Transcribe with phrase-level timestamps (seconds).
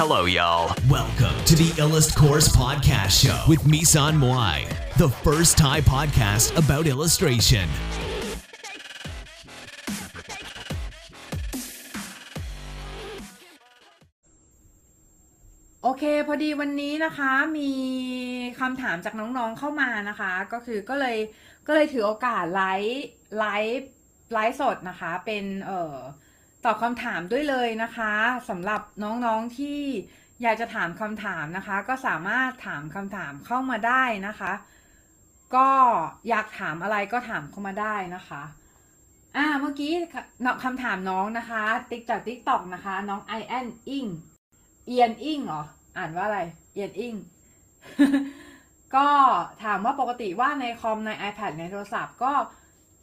[0.00, 0.74] Hello, y'all.
[0.90, 4.58] Welcome to the Illust Course Podcast Show with Misan Moai,
[4.98, 7.66] the first Thai podcast about illustration.
[15.82, 17.70] โอเค พอดีวันนี้นะคะมี
[18.60, 21.16] คำถามจากน้องๆเข้ามานะคะ ก็คือก็เลย
[21.66, 23.04] ก็เลยถือโอกาสไลฟ์
[23.38, 23.86] ไลฟ์
[24.32, 25.96] ไลฟ์สดนะคะ เป็นเอ่อ
[26.66, 28.12] ตอบคำถามด้วยเลยนะคะ
[28.48, 29.80] สำหรับน้องๆที่
[30.42, 34.52] อยากจะถามคำถามนะคะ ก็สามารถถามคำถามเข้ามาได้นะคะ
[35.54, 35.68] ก็
[36.28, 38.42] อยากถามอะไรก็ถามเข้ามาได้นะคะ
[39.36, 39.92] อ่าเมื่อกี้
[40.64, 44.04] คำถามน้องนะคะ ติ๊กจาก TikTok นะคะ น้องไอแอนอิง
[44.86, 45.62] เอียนอิงเหรอ
[45.96, 46.40] อ่านว่าอะไร
[46.74, 47.14] เอียนอิง
[48.94, 49.08] ก็
[49.64, 52.32] ถามว่าปกติว่าในคอมใน iPad ในโทรศัพท์ก็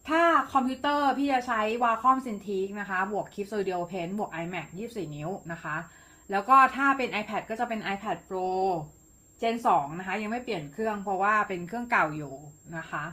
[0.09, 0.21] ถ้า
[0.53, 5.76] คอมพิวเตอร์พี่จะใช้ Wacom Cintiq นะคะ บวก Keep Studio Pen บวก iMac 24 นิ้วนะคะ
[6.32, 8.49] แล้วก็ถ้าเป็น iPad ก็จะเป็น iPad Pro
[9.41, 12.34] Gen 2 นะคะ ยังไม่เปลี่ยนเครื่องเพราะว่าเป็นเครื่องเก่าอยู่
[12.77, 13.04] นะคะ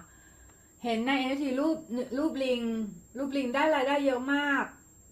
[0.85, 1.77] เห็นใน NFT รูป
[2.19, 2.61] รูปลิง
[3.19, 4.65] รูปลิงได้รายได้เยอะมาก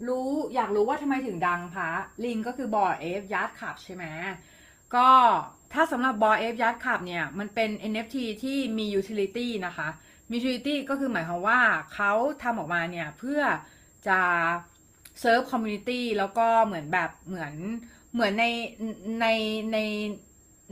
[0.09, 1.91] รู้อยากรู้ว่าทำไมถึงดังคะ
[2.25, 4.05] ลิงก็คือบอเอฟยัดขับใช่ไหม
[4.95, 5.09] ก็
[5.73, 9.89] ถ้าสำหรับบอเอฟยัดขับเนี่ย มันเป็น NFT ที่มี utility นะคะ
[10.31, 11.61] มี utility ก็คือหมายความว่า
[11.95, 12.13] เขา
[12.43, 13.41] ทำออกมาเนี่ยเพื่อ
[14.09, 14.21] จะ
[15.21, 17.55] serve community แล้วก็เหมือนแบบเหมือน
[18.15, 18.47] เหมือนใน
[19.21, 19.27] ใน
[19.73, 19.79] ใน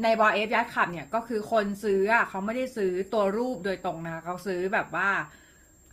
[0.02, 5.10] ใน Bored Ape Yacht Club เนี่ยก็คือคนซื้ออะเขาไม่ได้ซื้อตัวรูปโดยตรงนะคะเขาซื้อแบบว่า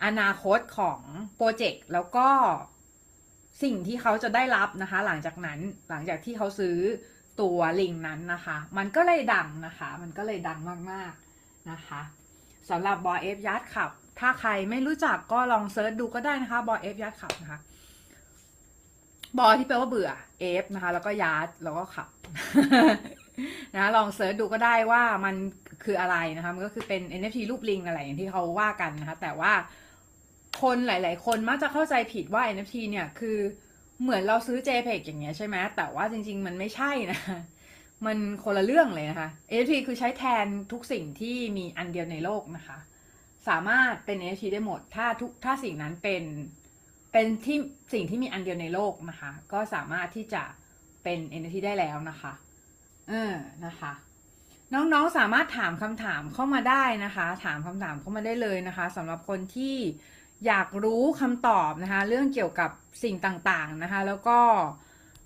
[0.06, 1.00] อนาคตของ
[1.36, 2.28] โปรเจกต์แล้วก็
[3.64, 6.78] สิ่งที่เขาจะได้รับนะคะ หลังจากนั้นหลังจากที่เขาซื้อ
[7.42, 10.60] ตัวลิงนั้นนะคะ มันก็เลยดังนะคะ มันก็เลยดัง
[10.92, 12.02] มากๆนะคะ
[12.70, 17.60] สำหรับ Bored Ape Yacht Club ถ้าใครไม่รู้จักก็ลอง search ดูก็ได้นะคะ Bored Ape Yacht Club นะคะ
[19.38, 22.08] บอที่แปลว่าเบื่อเอฟนะคะ แล้วก็ Yacht แล้วก็ขับ
[23.76, 25.36] นะลอง search ดูก็ได้ว่ามัน
[25.84, 29.54] คืออะไรนะคะ มันก็คือเป็น NFT รูปลิงอะไรอย่างที่เขาว่ากันนะคะ แต่ว่า
[30.62, 33.38] คนหลาย ๆ คนมักจะเข้าใจผิดว่า NFT เนี่ยคือ
[34.02, 37.20] เหมือนเราซื้อ JPEG อย่างเงี้ยใช่ไหมแต่ว่าจริง ๆ มันไม่ใช่นะ
[38.06, 42.78] มันคนละเรื่องเลยนะคะ NFT คือใช้แทนทุกสิ่งที่มีอันเดียวในโลกนะคะ
[43.48, 46.24] สามารถเป็น NFT ได้หมด ถ้าทุกถ้าสิ่งนั้นเป็น
[47.12, 47.58] เป็นที่
[47.94, 50.44] สิ่งที่มีอันเดียวในโลกนะคะ ก็สามารถที่จะ
[51.04, 52.34] เป็น NFT ได้แล้วนะคะ
[53.10, 53.34] เออ
[53.66, 53.92] นะคะ
[54.74, 59.76] น้องๆสามารถถามคำถามเข้ามาได้นะคะ ถามคำถามเข้ามาได้เลยนะคะสำหรับคนที่
[60.48, 62.72] อยากรู้คำตอบนะคะ เรื่องเกี่ยวกับ
[63.04, 64.40] สิ่งต่างๆนะคะ แล้วก็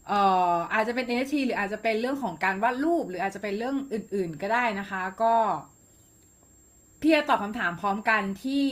[0.07, 5.34] เอ่ออาจจะเป็น NFT หรืออาจจะเป็นเรื่องของการวาดรูป หรืออาจจะเป็นเรื่องอื่น ๆ ก็ได้นะคะ ก็
[7.01, 8.66] พี่จะตอบคำถามพร้อมกันที่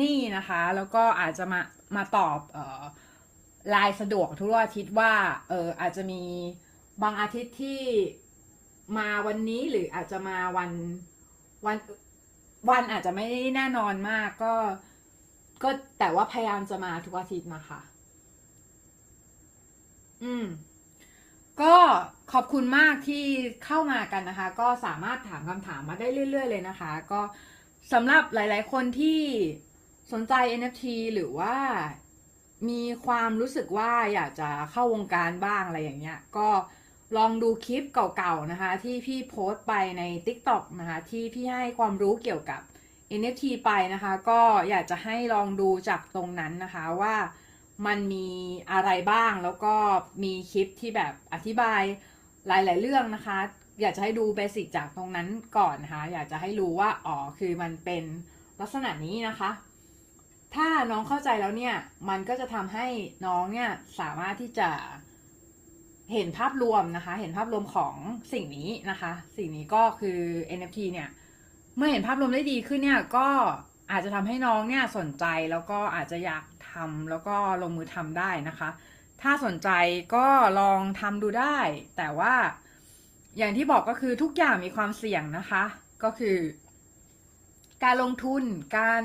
[0.00, 1.60] นี่นะคะ แล้วก็อาจจะมา
[1.96, 2.82] มาตอบเอ่อ
[3.74, 5.12] ลายสะดวกทุกอาทิตย์ว่า
[5.48, 6.22] เอออาจจะมี
[7.02, 7.80] บางอาทิตย์ที่
[8.96, 10.70] มาวันนี้หรืออาจจะมาวัน
[11.66, 11.76] วัน
[12.70, 14.54] วันอาจจะไม่แน่นอนมากก็
[15.62, 17.80] ก็แต่ว่าพยายามจะมาทุกอาทิตย์นะคะ
[20.22, 20.44] อืม
[21.60, 21.74] ก็
[22.32, 23.24] ขอบคุณมากที่
[23.64, 27.20] เข้ามากันนะคะ ก็สามารถถามคำถามมาได้เรื่อย ๆ เลยนะคะ ก็
[27.92, 29.20] สำหรับหลายๆ คนที่
[30.12, 31.56] สนใจ NFT หรือว่า
[32.68, 36.48] มีความรู้สึกว่าอยากจะเข้าวงการบ้างอะไรอย่างเงี้ย ก็
[37.16, 42.60] ลองดูคลิปเก่าๆนะคะ ที่พี่โพสต์ไปใน TikTok นะคะที่พี่ให้ความรู้เกี่ยวกับ
[43.20, 47.14] NFT ไปนะคะ ก็อยากจะให้ลองดูจากตรงนั้นนะคะว่า
[47.86, 48.28] มันมี
[48.72, 49.74] อะไรบ้าง แล้วก็
[50.22, 51.82] มีคลิปที่แบบอธิบาย
[52.46, 53.38] หลาย ๆ เรื่องนะคะ
[53.80, 55.28] อยากจะให้ดูเบสิกจากตรงนั้น
[55.58, 58.04] ก่อนนะคะ อยากจะให้รู้ว่า อ๋อ คือมันเป็น
[58.60, 59.50] ลักษณะนี้นะคะ
[60.54, 61.74] ถ้าน้องเข้าใจแล้วเนี่ย
[62.08, 62.86] มันก็จะทำให้
[63.26, 63.68] น้องเนี่ย
[64.00, 64.70] สามารถที่จะ
[66.12, 67.94] เห็นภาพรวมนะคะ เห็นภาพรวมของ
[68.32, 70.20] สิ่งนี้นะคะ สิ่งนี้ก็คือ
[70.58, 71.08] NFT เนี่ย
[71.76, 73.28] เมื่อเห็นภาพรวมได้ดีขึ้นเนี่ย ก็
[73.90, 78.68] อาจจะทำให้น้องเนี่ยสนใจแล้วก็อาจจะอยาก ทำแล้วก็ลงมือทำได้นะคะ
[79.22, 79.68] ถ้าสนใจ
[80.14, 80.26] ก็
[80.60, 81.58] ลองทำดูได้
[81.96, 82.34] แต่ว่า
[83.38, 85.64] อย่างที่บอกก็คือทุกอย่างมีความเสี่ยงนะคะ
[86.04, 86.38] ก็คือ
[87.84, 88.42] การลงทุน
[88.78, 89.02] การ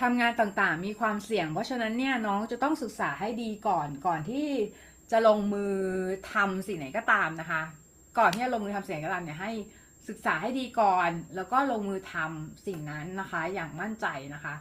[0.00, 4.48] ทำงานต่างๆ มีความเสี่ยง เพราะฉะนั้นเนี่ยน้องจะต้องศึกษาให้ดีก่อนก่อนที่
[5.10, 5.74] จะลงมือ
[6.32, 7.62] ทำสิ่งไหนก็ตามนะคะ
[8.18, 9.52] ก่อนที่จะลงมือทำสิ่งไหนก็ตามเนี่ยให้
[10.08, 14.54] ศึกษาให้ดีก่อน แล้วก็ลงมือทำสิ่งนั้นนะคะ อย่างมั่นใจนะคะ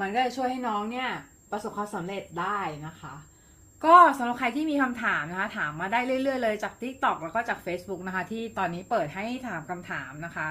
[0.00, 1.08] มันก็จะช่วยให้น้องเนี่ย
[1.50, 3.14] ประสบความสำเร็จได้นะคะ
[3.84, 10.46] ก็สำหรับใครที่มีคำถามนะคะ ถามมาได้เรื่อย ๆ เลยจาก TikTok แล้วก็จาก Facebook นะคะ ที่ตอนนี้เปิดให้ถามคำถามนะคะ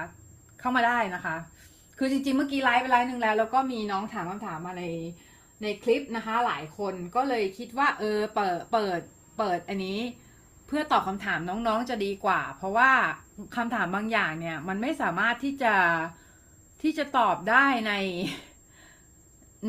[0.60, 1.36] เข้ามาได้นะคะ
[1.98, 4.84] คือจริงๆ เมื่อกี้ไลฟ์ไปไลฟ์หนึ่งแล้ว แล้วก็มีน้องถามคำถามมาใน
[5.62, 9.00] ในคลิปนะคะ หลายคนก็เลยคิดว่าเออเปิดเปิด
[9.38, 9.98] เปิดอันนี้
[10.66, 12.90] เพื่อตอบคำถามน้องๆจะดีกว่า เพราะว่า
[13.56, 15.74] คำถามบางอย่างเนี่ย มันไม่สามารถที่จะ
[16.82, 17.92] ที่จะตอบได้ใน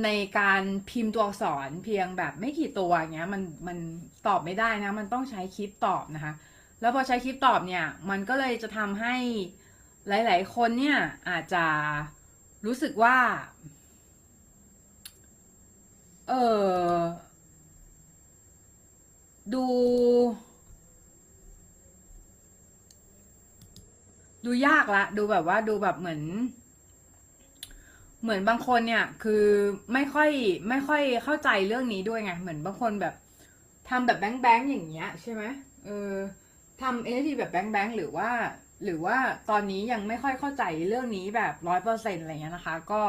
[0.04, 3.78] ในการพิมพ์ตัวอักษรเพียงแบบไม่กี่ตัวเงี้ยมันมัน
[4.28, 6.34] ตอบไม่ได้นะ มันต้องใช้คลิปตอบนะคะ
[6.82, 9.16] แล้วพอใช้คลิปตอบเนี่ย มันก็เลยจะทำให้
[10.08, 10.98] หลาย ๆ คนเนี่ย
[11.30, 11.66] อาจจะ
[12.66, 13.18] รู้สึกว่า
[16.28, 16.98] เออ
[19.54, 19.66] ดู
[24.46, 26.22] ดูยากละ ดูแบบว่าดูแบบเหมือน
[28.22, 29.46] เหมือนบางคนเนี่ยคือ
[29.94, 30.30] ไม่ค่อย
[30.70, 33.14] ไม่ค่อยเข้าใจเรื่องนี้ด้วยไง เหมือนบางคนแบบ
[33.90, 35.44] ทำแบบแบงแบงอย่างเงี้ยใช่ไหม
[35.86, 36.14] เออ
[36.82, 38.30] ทำเอทีแบบแบงแบงหรือว่า
[38.84, 39.18] หรือว่า
[39.50, 43.02] ตอนนี้ยังไม่ค่อยเข้าใจเรื่องนี้แบบร้อยเปอร์เซ็นต์อะไรเงี้ยนะคะ ก็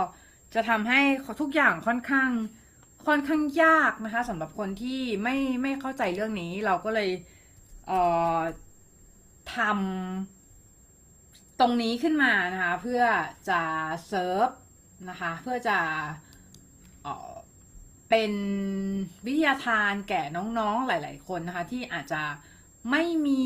[0.55, 1.01] จะทำให้
[1.41, 2.31] ทุกอย่างค่อนข้าง
[3.07, 7.11] ค่อนข้างยากนะคะสำหรับคนที่ไม่ไม่เข้าใจเรื่องนี้เราก็เลย
[7.87, 8.01] เอ่
[8.39, 8.39] อ
[9.55, 13.03] ทำตรงนี้ขึ้นมานะคะ เพื่อ
[13.49, 13.61] จะ
[14.09, 14.49] เซิร์ฟ
[15.09, 15.79] นะคะ เพื่อจะ
[17.03, 17.35] เออ
[18.11, 18.33] เป็น
[19.27, 22.23] วิทยาทานแก่น้องๆหลาย ๆ คนนะคะ ที่อาจจะ
[22.91, 23.45] ไม่มี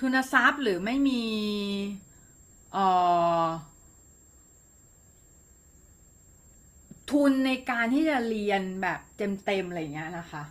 [0.00, 1.24] ทุนทรัพย์หรือไม่มี
[2.76, 2.78] อ
[3.42, 3.46] อ
[7.10, 10.42] ทุนในการที่จะเรียนแบบเต็มๆอะไรอย่างเงี้ยนะคะ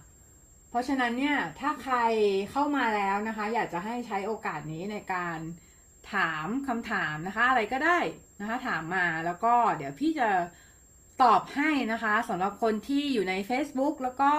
[0.70, 1.98] เพราะฉะนั้นเนี่ยถ้าใคร
[2.52, 5.40] เข้ามาแล้วนะคะ อยากจะให้ใช้โอกาสนี้ในการ
[6.14, 8.00] ถามคำถามนะคะ อะไรก็ได้
[8.40, 10.30] นะคะถามมาแล้วก็เดี๋ยวพี่จะ
[11.24, 14.32] ตอบให้นะคะสำหรับคนที่อยู่ใน Facebook แล้วก็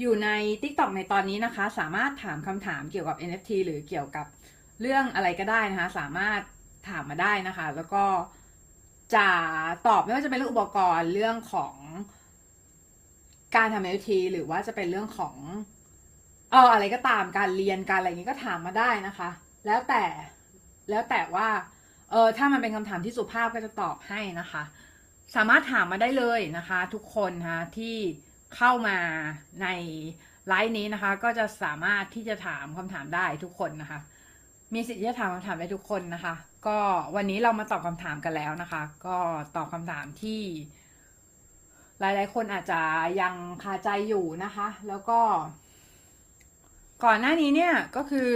[0.00, 0.28] อยู่ใน
[0.62, 4.26] TikTok ในตอนนี้นะคะ สามารถถามคำถามเกี่ยวกับ NFT หรือเกี่ยวกับ
[4.80, 6.40] เรื่องอะไรก็ได้นะคะ สามารถ
[6.88, 8.04] ถามมาได้นะคะ แล้วก็
[9.14, 9.28] จะ
[9.88, 11.74] ตอบไม่ว่าจะเป็นเรื่องอุปกรณ์เรื่องของ
[13.56, 15.36] การทำ NFT หรือว่าจะเป็นเรื่องของ
[16.50, 19.30] เอออะไรก็ตามการเรียนการอะไรนี้ก็ถามมาได้นะคะ
[19.66, 20.04] แล้วแต่
[20.90, 21.48] แล้วแต่ว่า
[22.10, 24.62] เออถ้ามันเป็นคำถามที่สุภาพก็จะตอบให้นะคะ
[25.36, 27.96] สามารถถามมาได้เลยนะคะ ทุกคนนะคะที่
[28.56, 28.98] เข้ามา
[29.62, 29.68] ใน
[30.48, 34.00] ไลฟ์นี้นะคะ ก็จะสามารถที่จะถามคำถามได้ทุกคนนะคะ
[34.74, 36.34] มีสิทธิ์ที่จะถามคำถามได้ทุกคนนะคะ
[36.66, 36.78] ก็
[37.16, 39.16] วันนี้เรามาตอบคำถามกันแล้วนะคะ ก็
[39.56, 40.42] ตอบคำถามที่
[42.00, 42.80] หลาย ๆ คนอาจจะ
[43.20, 45.20] ยังคาใจอยู่นะคะ แล้วก็
[47.04, 48.30] ก่อนหน้านี้เนี่ยก็คือ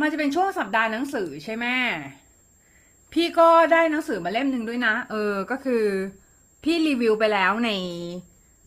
[0.00, 1.66] มันจะเป็นช่วงสัปดาห์หนังสือใช่ไหม
[3.12, 5.84] พี่ก็ได้หนังสือมาเล่มหนึ่งด้วยนะ เออ ก็คือ
[6.64, 7.70] พี่รีวิวไปแล้วใน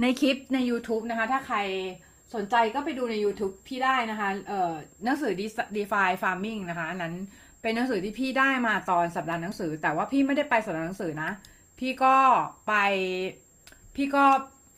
[0.02, 1.58] ในคลิปใน YouTube นะคะ ถ้าใคร
[2.36, 4.74] สนใจก็ไปดูใน YouTube พี่ได้นะคะ เอ่อ
[5.04, 5.32] หนังสือ
[5.76, 7.14] DeFi Farming นะคะอันนั้น
[7.62, 11.30] เป็นหนังสือที่พี่ได้มาตอนสัปดาห์หนังสือ แต่ว่าพี่ไม่ได้ไปสัปดาห์หนังสือนะ
[11.80, 12.16] พี่ก็
[12.68, 12.74] ไป
[13.96, 14.24] พี่ก็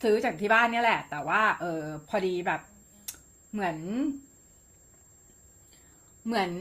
[0.04, 2.62] ซื้อจากที่บ้านเนี่ยแหละ แต่ว่า เออพอดีแบบ
[3.54, 3.78] เหมือน
[6.26, 6.52] เหมือน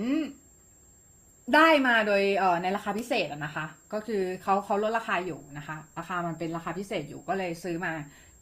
[1.54, 7.92] ได้มาโดยเอ่อในราคาพิเศษนะคะ ก็คือเขาเขาลดราคาอยู่นะคะ ราคามันเป็นราคาพิเศษอยู่ก็เลยซื้อมา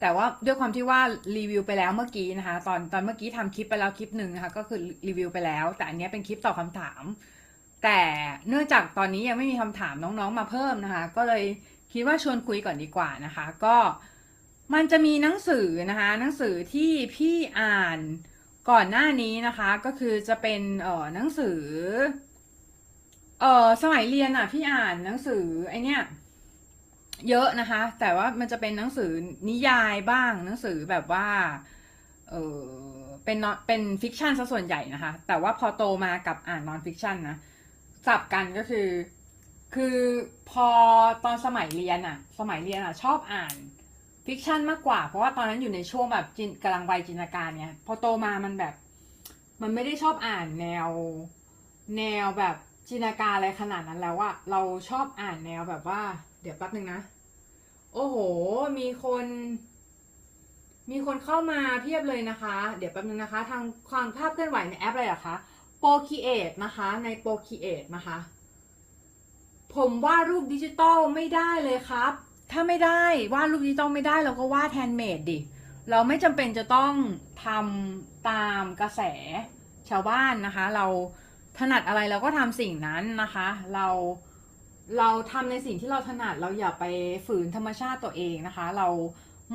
[0.01, 1.01] แต่ว่าด้วยความที่ว่า
[1.37, 7.03] รีวิวไปแล้วเมื่อกี้นะคะ ตอนตอนเมื่อกี้ทำคลิปไปแล้วคลิปหนึ่งนะคะ ก็คือรีวิวไปแล้ว แต่อันนี้เป็นคลิปตอบคำถาม
[7.85, 8.01] แต่
[8.49, 11.45] เนื่องจากตอนนี้ยังไม่มีคำถามน้องๆมาเพิ่มนะคะ ก็เลย
[11.93, 13.77] คิดว่าชวนคุยก่อนดีกว่านะคะ ก็
[14.75, 17.99] มันจะมีหนังสือนะคะ หนังสือที่พี่อ่าน
[18.71, 21.59] ก่อนหน้านี้นะคะ ก็คือจะเป็นเอ่อหนังสือ
[23.41, 26.01] เออสมัยเรียนอะ พี่อ่านหนังสือไอเนี้ย
[27.29, 29.11] เยอะนะคะ แต่ว่ามันจะเป็นหนังสือ
[29.49, 31.29] นิยายบ้างหนังสือแบบว่า
[32.31, 32.61] เออ
[33.25, 37.37] เป็นเป็น fiction ซะส่วนใหญ่นะคะ แต่ว่าพอโตมากับอ่าน non-fiction นะ
[38.07, 38.89] สับกันก็คือ
[39.75, 39.97] คือ
[40.51, 40.69] พอ
[41.25, 43.55] ตอนสมัยเรียนอะสมัยเรียนอะชอบอ่าน
[44.27, 48.75] fiction มากกว่า เพราะว่าตอนนั้นอยู่ในช่วงแบบจินกำลังวัยจินตนาการเนี่ยพอโตมามันแบบ
[49.63, 50.89] มันไม่ได้ชอบอ่านแนว
[51.97, 52.57] แนวแบบ
[52.91, 56.01] จินตนาการอะไรขนาดนั้นแล้วอะเราชอบอ่านแนวแบบว่า
[56.43, 57.01] เดี๋ยวแป๊บนึงนะ
[57.95, 58.17] โอ้โห
[58.79, 59.27] มีคน
[60.91, 65.37] มีคนเข้ามาเพียบเลยนะคะ เดี๋ยวแป๊บนึงนะคะ ทางความภาพเคลื่อนไหวในแอปอะไรเหรอคะ
[65.79, 68.19] Procreate นะคะ ใน Procreate นะคะ
[69.75, 72.13] ผมวาดรูปดิจิตอลไม่ได้เลยครับ
[72.53, 73.03] ถ้าไม่ได้
[73.35, 75.39] วาดรูปดิจิตอลไม่ได้เราก็วาด handmade ดิ
[75.91, 76.93] เราไม่จำเป็นจะต้อง
[77.45, 79.01] ทำตามกระแส
[79.89, 80.87] ชาวบ้านนะคะ เรา
[81.59, 83.87] ถนัดอะไรเราก็ทำสิ่งนั้นนะคะ เรา
[84.99, 86.85] เราทำในสิ่งที่เราถนัดเราอย่าไป
[87.27, 88.89] ฝืนธรรมชาติตัวเองนะคะ เรา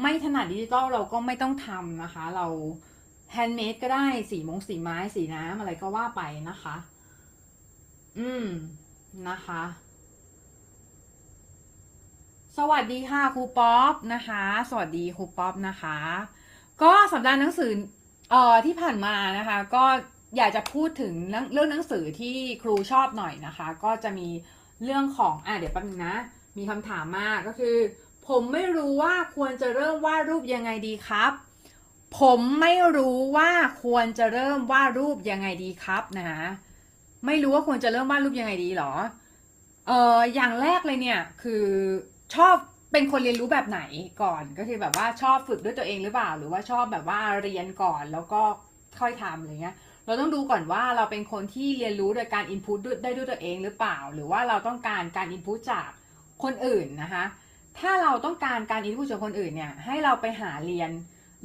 [0.02, 2.48] ไม่ถนัดดิจิตอลเราก็ไม่ต้องทำนะคะ เรา
[3.32, 6.76] handmade ก็ได้สีมงสีไม้สีน้ำอะไรก็ว่าไปนะคะ
[8.18, 8.46] อืม
[9.30, 9.64] นะคะ
[12.58, 15.98] สวัสดีค่ะครูป๊อปนะคะ สวัสดีครูป๊อปนะคะ
[16.84, 17.72] ก็สัปดาห์หนังสือ
[18.32, 19.84] เอ่อที่ผ่านมานะคะ ก็
[20.38, 24.30] อยากจะพูดถึงเรื่องเรื่องหนังสือที่ครูชอบหน่อยนะคะ ก็จะมี
[24.84, 26.16] เรื่องของอะเดี๋ยวแป๊บนึงนะ
[26.58, 27.76] มีคำถามมาก็คือ
[28.28, 31.32] ผมไม่รู้ว่าควรจะเริ่มวาดรูปยังไงดีครับ
[32.20, 33.52] ผมไม่รู้ว่า
[33.84, 36.32] ควรจะเริ่มวาดรูปยังไงดีครับนะ
[37.26, 38.94] ไม่รู้ว่าควรจะเริ่มวาดรูปยังไงดีหรอ
[39.88, 41.66] เอออย่างแรกเลยเนี่ยคือ
[42.36, 42.56] ชอบ
[42.92, 43.82] เป็นคนเรียนรู้แบบไหน
[44.22, 48.42] ก่อนก็คือแบบว่าชอบฝึกด้วยตัวเองหรือเปล่า หรือว่าชอบแบบว่าเรียนก่อนแล้วก็
[49.00, 49.76] ค่อยทำอะไรเงี้ย
[50.06, 55.90] เราต้องดูก่อนว่าเราเป็นคนที่เรียนรู้โดยการอินพุตได้ด้วยตัวเองหรือเปล่า หรือว่าเราต้องการการอินพุตจาก
[56.44, 57.24] คนอื่นนะคะ
[57.80, 60.92] ถ้าเราต้องการการอินพุตจากคนอื่นเนี่ย ให้เราไปหาเรียน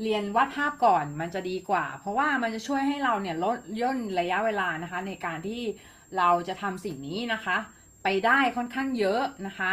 [0.02, 5.62] เรียนวาดภาพก่อนมันจะดีกว่า เพราะว่ามันจะช่วยให้เราเนี่ยลดย่นระยะเวลานะคะ ในการที่
[6.18, 7.56] เราจะทำสิ่งนี้นะคะ
[8.02, 9.72] ไปได้ค่อนข้างเยอะนะคะ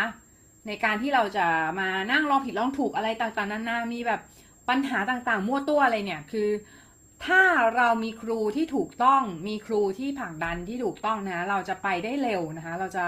[0.68, 1.46] ในการที่เราจะ
[1.80, 4.22] มานั่งลองผิดลองถูกอะไรต่างๆนานามีแบบ
[4.70, 6.48] ปัญหาต่างๆ มั่วตัวอะไรเนี่ย คือ
[7.26, 7.42] ถ้า
[7.76, 13.06] เรามีครูที่ถูกต้อง มีครูที่ผลักดันที่ถูกต้องนะ เราจะไปได้เร็วนะคะ เราจะ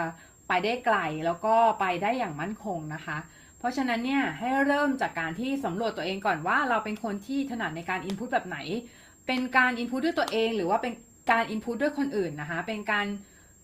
[0.47, 3.17] ไปได้ไกลแล้วก็ไปได้อย่างมั่นคงนะคะ
[3.59, 8.57] เพราะฉะนั้นเนี่ยให้เริ่มจากการที่สำรวจตัวเองก่อนว่าเราเป็นคนที่ถนัดในการอินพุตแบบไหน
[9.27, 10.93] เป็นการอินพุตด้วยตัวเองหรือว่าเป็น
[11.31, 13.05] การอินพุตด้วยคนอื่นนะคะ เป็นการ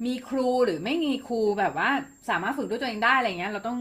[0.05, 1.89] มีครูหรือไม่มีครูแบบว่า
[2.29, 3.79] สามารถฝึกด้วยตัวเองได้อะไรเงี้ย เราต้อง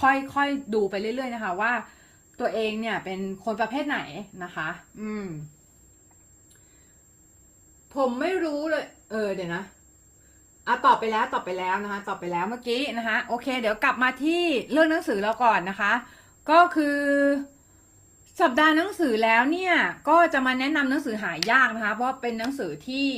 [0.00, 1.72] ค่อยๆดูไปเรื่อย ๆ นะคะ ว่า
[2.40, 4.00] ตัวเองเนี่ยเป็นคนประเภทไหน
[4.44, 4.68] นะคะ
[5.00, 5.26] อืม
[7.94, 9.64] ผมไม่รู้เลย เออเดี๋ยวนะ
[10.66, 14.42] อะตอบไปแล้วตอบไปแล้วนะคะ ตอบไปแล้วเมื่อกี้นะคะ โอเค เดี๋ยวกลับมาที่
[14.72, 15.92] เรื่องหนังสือเราก่อนนะคะ
[16.50, 16.98] ก็คือ
[18.40, 19.74] สัปดาห์หนังสือแล้วเนี่ย
[20.08, 23.08] ก็จะมาแนะนำหนังสือหายากนะคะ เพราะเป็นหนังสือที่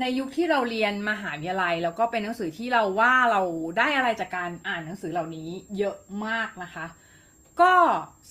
[0.00, 3.42] ในยุคที่เราเรียนมหาวิทยาลัย แล้วก็เป็นหนังสือที่เราว่าเรา
[3.78, 5.48] ได้อะไรจากการอ่านหนังสือเหล่านี้
[5.78, 5.96] เยอะ
[6.26, 6.86] มากนะคะ
[7.60, 7.72] ก็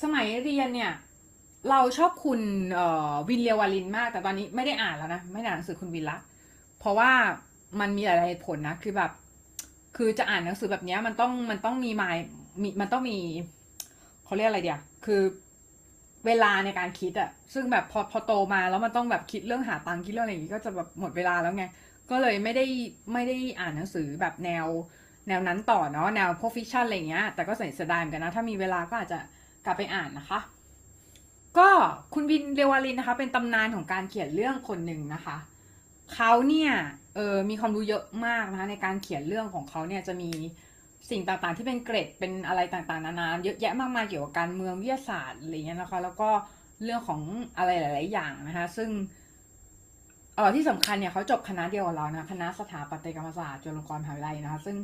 [0.01, 0.93] สมัยเรียนเนี่ย
[1.69, 2.41] เราชอบคุณ
[3.29, 6.17] วินเลียวาลินมาก แต่ตอนนี้ไม่ได้อ่านแล้วนะ ไม่ได้อ่านหนังสือคุณวินละ
[6.79, 7.11] เพราะว่า
[7.79, 9.11] มันมีหลายเหตุผลนะ คือแบบ
[9.97, 12.03] คือจะอ่านหนังสือแบบนี้มันต้องมันต้องมีม
[12.61, 13.17] มีมันต้องมี
[14.25, 15.21] เขาเรียกอะไรเดียวคือ
[16.25, 21.65] เวลาในการคิดอะซึ่งแบบพอพอโตมาแล้วมันต้องแบบคิดเรื่องหาตังค์คิดเรื่องอะไรอย่างงี้ก็จะแบบหมดเวลาแล้วไง
[22.11, 22.65] ก็เลยไม่ได้
[23.13, 24.67] ไม่ได้อ่านหนังสือแบบแนว
[25.27, 29.19] แนวนั้นต่อเนาะแนวพวกฟิกชันอะไรอย่างเงี้ย แต่ก็เสียดายเหมือนกันนะ ถ้ามีเวลาก็อาจจะ
[29.65, 30.39] กลับไปอ่านนะคะ
[31.57, 31.69] ก็
[32.13, 35.37] คุณวินเรวาลินนะคะ เป็นตำนานของการเขียนเรื่องคนหนึ่งนะคะ
[36.13, 36.71] เขาเนี่ย
[37.15, 40.31] เออมีความรู้เยอะมากนะคะในการเขียนเรื่องของเขาเนี่ยจะมี
[41.09, 46.29] สิ่งต่างๆที่เป็นเกรดเป็นอะไรต่างๆนานาเยอะแยะมากมายเกี่ยวกับการเมืองวิทยาศาสตร์อะไรเงี้ยนะคะ แล้วก็
[46.83, 47.21] เรื่องของ
[47.57, 48.89] อะไรหลาย ๆ อย่างนะคะ ซึ่ง
[50.35, 54.77] เออที่สำคัญเนี่ยเขาจบคณะเดียวกับเรานะคณะสถาปัตยกรรมศาสตร์จุฬาลงกรณ์มหาวิทยาลัยนะคะ ซึ่ง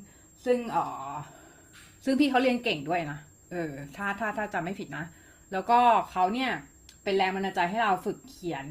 [0.46, 0.78] ซึ่งเอ
[1.12, 1.14] อ
[2.06, 3.20] ซึ่งพี่เขาเรียนเก่งด้วยนะ
[3.52, 5.06] เออถ้าถ้าถ้าจำไม่ผิดนะ
[5.54, 5.80] แล้วก็
[6.12, 6.52] เขาเนี่ย
[7.04, 8.66] เป็นแรงบันดาลใจให้เราฝึกเขียน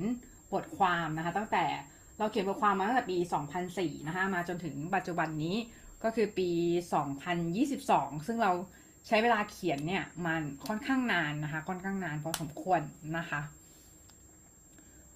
[0.52, 1.64] บทความนะคะ ตั้งแต่
[2.18, 3.18] เราเขียนบทความมาตั้งแต่ปี
[3.62, 5.56] 2004 นะคะ มาจนถึงปัจจุบันนี้
[6.04, 6.50] ก็คือปี
[7.58, 8.52] 2022 ซึ่งเรา
[9.06, 12.80] ใช้เวลาเขียนเนี่ยมันค่อนข้างนานนะคะ ค่อนข้างนานพอสมควร
[13.18, 13.40] นะคะ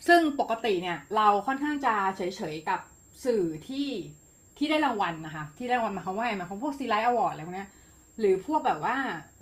[0.06, 2.80] ซึ่งปกติเนี่ยเราค่อนข้างจะเฉยๆกับ
[3.24, 3.88] สื่อที่
[4.58, 7.66] ที่ได้รางวัลนะคะ ที่ได้รางวัลหมายความว่าไงหมายความพวกซีไรต์ award อะไรพวกนี้
[8.18, 8.96] หรือพวกแบบว่า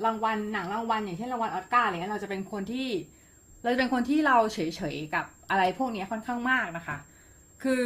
[0.04, 2.88] รางวัลหนังรางวัลอย่างเช่นรางวัลออสการ์อะไรเงี้ยเราจะเป็นคนที่
[3.62, 4.58] เราจะเป็นคนที่เราเฉ
[4.94, 6.96] ยๆกับอะไรพวกนี้ค่อนข้างมากนะคะ
[7.62, 7.82] คือ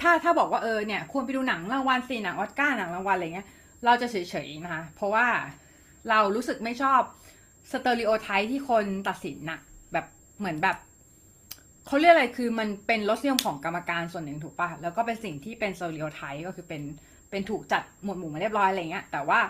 [0.00, 3.48] ถ้าถ้าบอกว่าเออเนี่ยควรไปดูหนังรางวัลสิหนังออสการ์หนังรางวัลอะไรเงี้ย
[3.84, 5.26] เราจะเฉยๆนะคะเพราะว่า
[6.10, 7.00] เรารู้สึกไม่ชอบ
[7.72, 9.60] stereotype ที่คนตัดสินนะ
[9.92, 10.06] แบบ
[10.38, 10.76] เหมือนแบบ
[11.86, 16.82] เขาเรียกอะไรคือมันเป็นรสนิยมของกรรมการส่วนหนึ่งถูกปะแล้วก็เป็นสิ่งที่เป็น stereotype ก็คือเป็น
[17.30, 19.40] เป็นถูกจัดหมวดหมู่มาเรียบร้อยอะไรเงี้ยแต่ว่า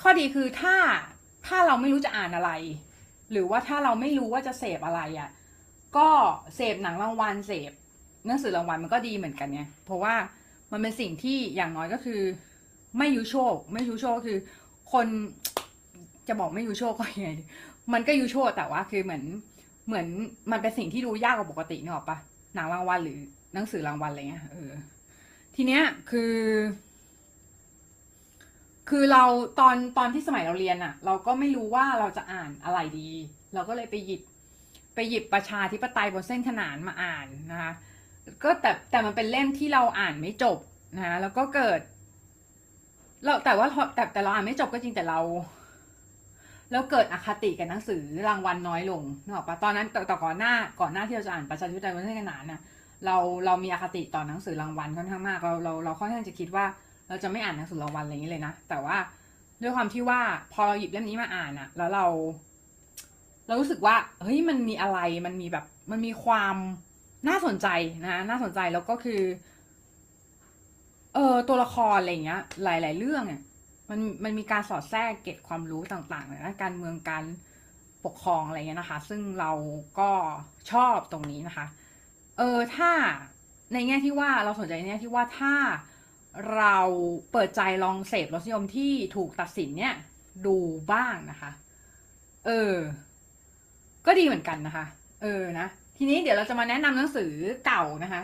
[0.00, 0.76] ข้อดีคือถ้า
[1.46, 2.50] ถ้าเราไม่รู้จะอ่านอะไร
[3.30, 5.30] หรือว่าถ้าเราไม่รู้ว่าจะเสพอะไรอะ่ะ
[5.96, 6.08] ก็
[6.56, 7.72] เสพหนังรางวัลเสพ
[8.26, 10.14] หนังสือรางวัลมันก็ดีเหมือนกันไงเพราะว่า
[10.72, 12.20] มันเป็นสิ่งที่อย่างน้อยก็คือ
[12.98, 14.38] ไม่ยูโชค ไม่ยูโชคคือ
[14.92, 15.06] คน
[16.28, 17.30] จะบอกไม่ยูโชคก็ยังไง
[17.92, 19.24] มันก็ยูโชคแต่ว่าคือเหมือน
[19.86, 20.06] เหมือน
[20.50, 22.18] มันเป็นสิ่งที่ดูยากกว่าปกตินึกออปะ
[22.54, 23.18] หนังรางวัลหรือ
[23.54, 24.72] หนังสือรางวัลอะไรเงี้ยเออ
[25.54, 26.32] ทีเนี้ยคือ
[28.90, 29.24] คือเรา
[29.60, 33.10] ตอนตอนที่สมัยเราเรียนอะเราก็ไม่รู้ว่าเราจะอ่านอะไรดี
[33.54, 34.22] เราก็เลยไปหยิบ
[34.94, 37.72] ไปหยิบประชาธิปไตยบนเส้นขนานมาอ่านนะคะ
[38.42, 40.58] ก็แต่แต่มันเป็นเล่มที่เราอ่านไม่จบ
[40.96, 41.80] นะคะแล้วก็เกิด
[43.24, 45.20] เราแต่ว่าแต่แต่เราอ่านไม่จบก็จริงแต่เรา
[46.70, 52.60] แล้วเกิดอคติกับหนังสือรางวัลน้อยลงนึกออกปะตอนนั้นแต่แต่ก่อนหน้าก่อนหน้าที่เราจะอ่านประชาธิปไตยบนเส้นขนานน่ะ
[53.06, 56.64] เราเรามีอคติต่อหนังสือรางวัลค่อนข้างมากเราเราเราค่อนข้างจะคิดว่า
[57.08, 58.96] เราจะไม่อ่านหนังสือรางวัลอะไรอย่างนี้เลยนะ แต่ว่า
[59.62, 60.20] ด้วยความที่ว่า
[60.52, 62.06] พอเราหยิบเล่มนี้มาอ่านอะแล้วเรา
[63.46, 66.56] เรารู้สึกว่าเฮ้ยมันมีอะไรมันมีแบบมันมีความ
[67.28, 67.68] น่าสนใจ
[68.04, 69.22] นะน่าสนใจแล้วก็คือ
[71.14, 73.42] เออตัวละครอะไรเงี้ย หลาย ๆ เรื่องเนี่ย
[73.90, 77.24] มันมันมีการสอดแทรกเก็บความรู้ต่างๆเลยนะการเมืองการ
[78.04, 79.52] ปกครองอะไรเงี้ยนะคะ ซึ่งเรา
[79.98, 80.10] ก็
[80.72, 81.66] ชอบตรงนี้นะคะ
[82.38, 82.90] เออถ้า
[83.72, 85.54] ในแง่ที่ว่าเราสนใจในแง่ที่ว่าถ้า
[86.56, 86.76] เรา
[87.32, 89.94] เปิดใจลองเสพรสนิยมที่ถูกตัดสินเนี่ย
[90.46, 90.56] ดู
[90.92, 91.50] บ้างนะคะ
[92.46, 92.74] เออ
[94.06, 94.84] ก็ดีเหมือนกันนะคะ
[95.22, 97.32] เออนะ ทีนี้เดี๋ยวเราจะมาแนะนำหนังสือ
[97.66, 98.22] เก่านะคะ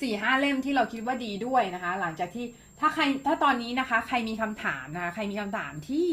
[0.00, 2.46] สี่ห้าเล่มที่เราคิดว่าดีด้วยนะคะ หลังจากที่
[2.80, 6.08] ถ้าใครถ้าตอนนี้นะคะ ใครมีคำถามนะคะ ใครมีคำถามที่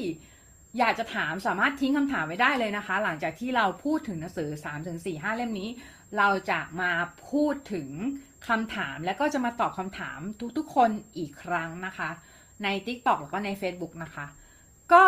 [0.80, 5.70] อยากจะถามสามารถทิ้งคำถามไว้ได้เลยนะคะ หลังจากที่เราพูดถึงหนังสือ3าถึงสี่ห้าเล่มนี้
[6.18, 6.92] เราจะมา
[7.30, 7.90] พูดถึง
[8.48, 10.20] คำถามแล้วก็จะมาตอบคำถาม
[10.58, 12.10] ทุกๆคนอีกครั้งนะคะ
[12.64, 14.26] ใน TikTok แล้วก็ใน Facebook นะคะ
[14.94, 15.06] ก็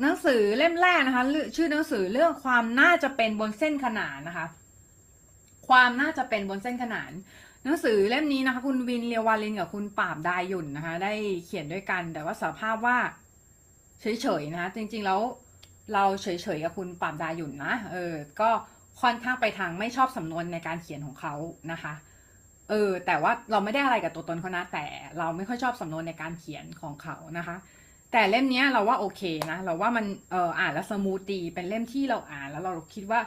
[0.00, 1.24] หนังสือเล่มแรกนะคะ
[1.56, 4.46] ชื่อหนังสือเรื่องความน่าจะเป็นบนเส้นขนานนะคะ
[5.68, 7.12] ความน่าจะเป็นบนเส้นขนาน
[7.64, 11.12] หนังสือเล่มนี้นะคะ คุณวินเลียววาลินกับคุณปราบดาหยุ่นนะคะ ได้
[11.44, 12.98] เขียนด้วยกัน แต่ว่าสาภาพว่า
[14.00, 15.20] เฉยๆนะคะจริงๆแล้ว
[15.92, 16.26] เราเฉ
[16.56, 18.50] ยๆกับคุณปราบดาหยุ่นนะ เออ ก็
[19.00, 21.34] ค่อนข้างไปทางไม่ชอบสำนวนในการเขียนของเขา
[21.72, 21.92] นะคะ
[22.70, 24.84] เออ แต่ว่าเราไม่ได้อะไรกับตัวตนเขานะ แต่
[25.18, 27.56] เราไม่ค่อยชอบสำนวนในการเขียนของเขานะคะ
[28.12, 33.20] แต่เล่มนี้เราว่าโอเคนะ เราว่ามันเอออ่านแล้วสมูทดี เป็นเล่มที่เราอ่านแล้วเราคิดว่า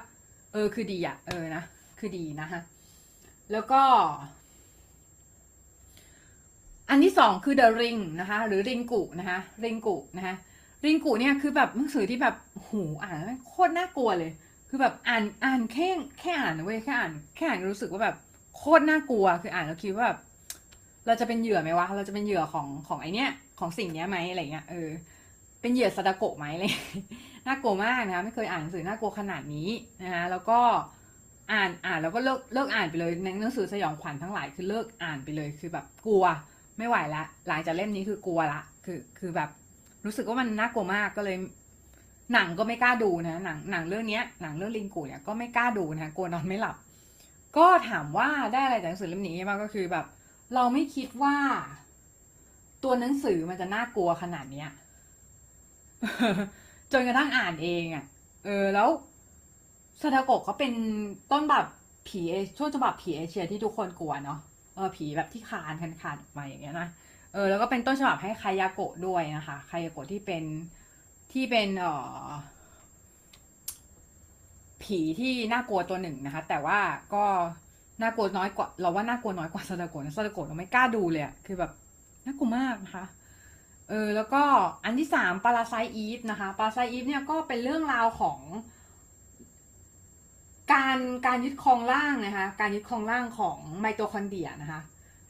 [0.54, 1.64] เออคือดีอะเออนะ
[2.00, 2.60] คือดีนะคะ
[3.52, 3.82] แล้วก็
[6.90, 10.36] อันที่สองคือ The Ring นะคะ หรือริงกุนะคะริงกุนะคะ
[10.86, 14.32] ริงกุเนี่ยคือแบบหนังสือที่แบบโหอ่านโคตรน่ากลัวเลย
[14.70, 15.88] คือแบบอ่านอ่านแค่
[16.20, 18.16] แค่อ่านเว้ยแค่อ่านแค่อ่านรู้สึกว่าแบบ
[18.56, 20.20] โคตรน่ากลัวคืออ่านแล้วคิดว่าแบบ
[21.06, 24.90] เราจะเป็นเหยื่อไหมวะ เราจะเป็นเหยื่อของของไอเนี้ยของสิ่งเนี้ยไหมอะไรเงี้ยเออ
[25.62, 26.64] เป็นเหยื่อซาดาโกะไหมอะไร
[27.48, 29.70] น่ากลัวมากนะคะไม่เคยอ่านหนังสือน่ากลัวขนาดนี้
[30.04, 30.60] นะคะแล้วก็
[31.52, 36.24] อ่านอ่านแล้วก็เลิกเลิกอ่านไปเลยหนังสือสยองขวัญทั้งหลายคือเลิกอ่านไปเลยคือแบบกลัว
[36.78, 39.50] ไม่ไหวละหลังจากเล่มนี้คือกลัวละ คือคือแบบ
[40.06, 41.38] รู้สึกว่ามันน่ากลัวมากก็เลย
[42.34, 46.76] หนังก็ไม่กล้าดูนะหนังหนังเรื่องเนี้ยหนังเรื่องลิงกูเนี่ยก็ไม่กล้าดูนะกลัวนอนไม่หลับ
[47.58, 50.06] ก็ถามว่าได้อะไรจากหนังสือเล่มนี้บ้างก็คือแบบ
[50.56, 51.36] เราไม่คิดว่า
[52.84, 54.70] ตัวหนังสือมันจะน่ากลัวขนาดเนี้ย
[56.92, 58.06] จนกระทั่งอ่านเองอะ่ะ
[58.46, 58.90] เออ แล้ว
[60.02, 60.74] ซาดาโกะเขาเป็น
[61.32, 61.66] ต้นแบบ
[62.08, 64.40] ผีเอช่วงฉบับผีเอเชียที่ทุกคนกลัวเนาะ
[64.76, 66.88] เออผีแบบที่คานคันคานออกมาอย่างเงี้ยนะ
[67.34, 70.44] เออแล้วก็เป็นต้นฉบับให้คายาโกะด้วยนะคะคายาโกะที่เป็น
[71.32, 71.86] ที่เป็นเอ
[72.24, 72.28] อ
[74.86, 76.80] ผีที่น่ากลัวตัวหนึ่งนะคะ แต่ว่า
[77.14, 77.26] ก็
[78.02, 81.72] น่ากลัวน้อยกว่า เราว่าน่ากลัวน้อยกว่าซาดาโกะนะซาดาโกะเราไม่กล้าดูเลยอะคือแบบ
[82.26, 83.06] น่ากลัวมากนะคะ
[83.90, 84.44] เออแล้วก็
[84.86, 88.40] อันที่สาม Parasite Eve นะคะ Parasite Eve เนี่ยก็เป็นเรื่องราวของ
[90.74, 94.82] การการยึดครองร่างนะคะการยึดครองร่างของไมโทคอนเดรียนะคะ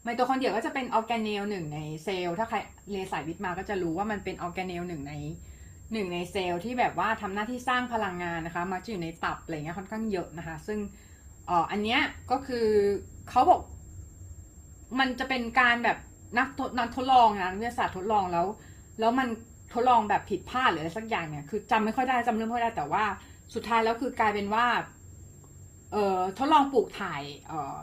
[0.04, 2.58] ไมโทคอนเดรียก็จะเป็นออร์แกเนลล์หนึ่งในเซลล์ถ้าใคร
[2.91, 5.13] เรียนสายวิทย์มาก็จะรู้ว่ามันเป็นออร์แกเนลล์หนึ่งใน
[5.91, 10.80] หนึ่งในเซลล์ที่แบบว่าทำหน้าที่สร้างพลังงานนะคะมักจะอยู่ในตับอะไรเงี้ยค่อนข้างเยอะนะคะ ซึ่ง
[11.50, 12.67] อ่ออันเนี้ยก็คือ
[13.30, 13.62] เขาบอก
[15.00, 15.98] มันจะเป็นการแบบ
[16.38, 18.45] นักทดนักทดลองนะนักวิทยาศาสตร์ทดลองแล้ว
[19.00, 19.28] แล้วมัน
[19.74, 23.04] ทดลองแบบผิดพลาดหรืออะไรสักอย่างเนี่ยคือจำไม่ค่อยได้จำเรื่องไม่ค่อยได้แต่ว่า
[23.54, 24.65] สุดท้ายแล้วคือกลายเป็นว่า
[25.91, 27.78] เอ่อทดลองปลูกถ่าย เอ่อ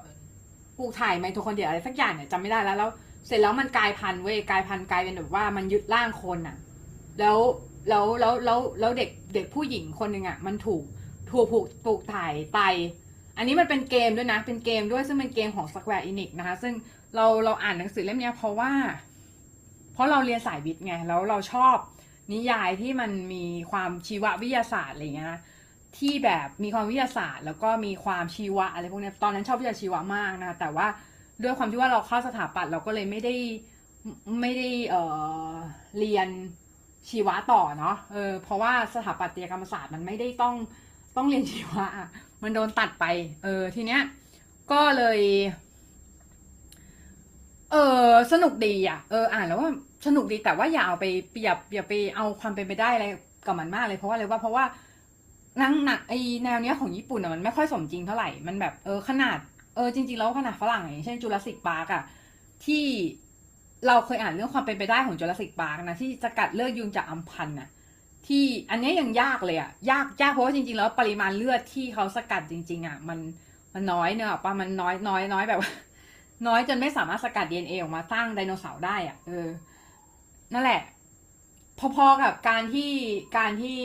[0.78, 2.90] ปลูกถ่ายไมโทคอนเดรียอะไรสักอย่างเนี่ยจำไม่ได้แล้วแล้ว
[3.26, 6.56] เสร็จแล้วมันกลายพันธุ์เว้ยกลายพันธุ์กลายเป็นแบบว่ามันยึดร่างคนอะ
[7.20, 7.38] แล้ว
[7.88, 10.82] แล้วแล้วแล้วแล้วเด็กเด็กผู้หญิงคนหนึ่งอะมันถูก
[11.30, 12.60] ถูกปลูกปลูกถ่ายไต
[13.36, 16.74] อันนี้มันเป็นเกมด้วยนะ เป็นเกมด้วยซึ่งเป็นเกมของ Square Enix นะคะ ซึ่ง
[17.14, 18.72] เราเราอ่านหนังสือเล่มนี้เพราะว่า
[19.92, 21.76] เพราะเราเรียนสายวิทย์ไงแล้วเราชอบ
[22.32, 25.36] นิยายที่มันมีความชีววิทยาศาสตร์อะไรเงี้ย
[25.98, 30.86] ที่แบบมีความวิทยาศาสตร์ แล้วก็มีความชีวะอะไรพวกนี้ตอนนั้นชอบวิทยาชีวะมากนะแต่ว่า
[31.42, 33.34] ด้วยความที่ว่าเราเข้าสถาปัตย์เราก็เลยไม่ได้
[34.40, 34.96] ไม่ได้เอ
[35.52, 35.54] อ
[35.98, 36.28] เรียน
[37.08, 40.54] ชีวะต่อเนาะเออเพราะว่าสถาปัตยกรรมศาสตร์มันไม่ได้ต้อง
[41.16, 41.86] ต้องเรียนชีวะ
[42.42, 43.04] มันโดนตัดไป
[43.42, 44.02] เออทีเนี้ย
[44.72, 45.20] ก็เลย
[47.72, 49.70] เออสนุกดีอะเอออ่านแล้วว่า
[50.06, 51.04] สนุกดีแต่ว่าอย่าเอาไป
[51.42, 53.06] อย่าอย่าไปเอาความเป็นไปได้อะไร
[53.46, 54.64] กับมันมากเลยเพราะว่าอะไรว่าเพราะว่า
[55.62, 59.38] นังหนักไอแนวเนี้ยของญี่ปุ่นอะมันไม่ค่อยสมจริงเท่าไหร่มันแบบเออขนาด
[59.76, 62.02] เออจริงๆแล้วขนาดฝรั่งอย่างเช่นจูราสสิกปาร์กอะ
[62.64, 62.84] ที่
[63.86, 67.68] เราเคยอ่านเรื่องความเป็นไปได้ของจูราสสิกปาร์กนะที่สกัดเลือดยุงจากอัมพันธ์นะ
[68.26, 73.18] ที่อันนี้ยังยากเลยอะยากยากเพราะว่าจริงๆ แล้วปริมาณเลือดที่เขาสกัดจริง ๆอะมัน
[73.74, 75.70] มันน้อยเนอะปะมันน้อยน้อยน้อยแบบว่า
[76.46, 79.48] น้อยจนไม่สามารถสกัด DNA ออกมาสร้างไดโนเสาร์ได้อะเออ
[80.52, 80.80] นั่นแหละ
[81.96, 82.92] พอๆกับการที่
[83.38, 83.78] การที่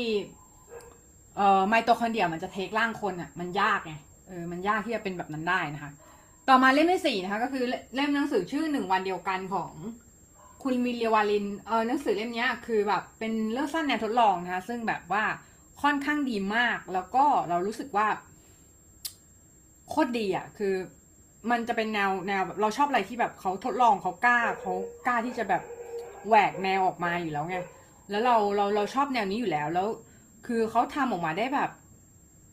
[1.35, 3.93] เอ่อไมโตคอนเดรียมันจะเทคร่างคนอะมันยากไง
[4.27, 5.91] เออมันยากที่จะเป็นแบบนั้นได้นะคะ
[6.49, 7.63] ต่อมาเล่มที่สี่นะคะก็คือ
[7.95, 9.71] เล่มหนังสือชื่อหนึ่งวันเดียวกันของ
[10.63, 15.23] คุณวิเลียวาลิน เออหนังสือเล่มนี้คือแบบเป็นเรื่องสั้นแนวทดลองนะคะซึ่งแบบว่า
[15.81, 18.07] ค่อนข้างดีมาก แล้วก็เรารู้สึกว่า
[19.89, 20.73] โคตรดีอะคือ
[21.51, 24.73] มันจะเป็นแนวแนวแบบเราชอบอะไรที่แบบเขาทดลองเขากล้าเขา
[25.07, 25.61] กล้าที่จะแบบ
[26.27, 27.57] แหวกแนวออกมาอยู่แล้วไง
[28.09, 29.87] แล้วเราเราเราชอบแนวนี้อยู่แล้วแล้ว
[30.47, 31.69] คือเขาทำออกมาได้แบบ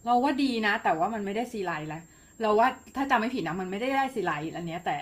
[0.04, 2.02] เราว่าดีนะ แต่ว่ามันไม่ได้ซีไรต์แล้ว
[2.40, 4.96] เราว่าถ้าจำไม่ผิดนะมันไม่ได้ได้ซีไรต์อันเนี้ยแต่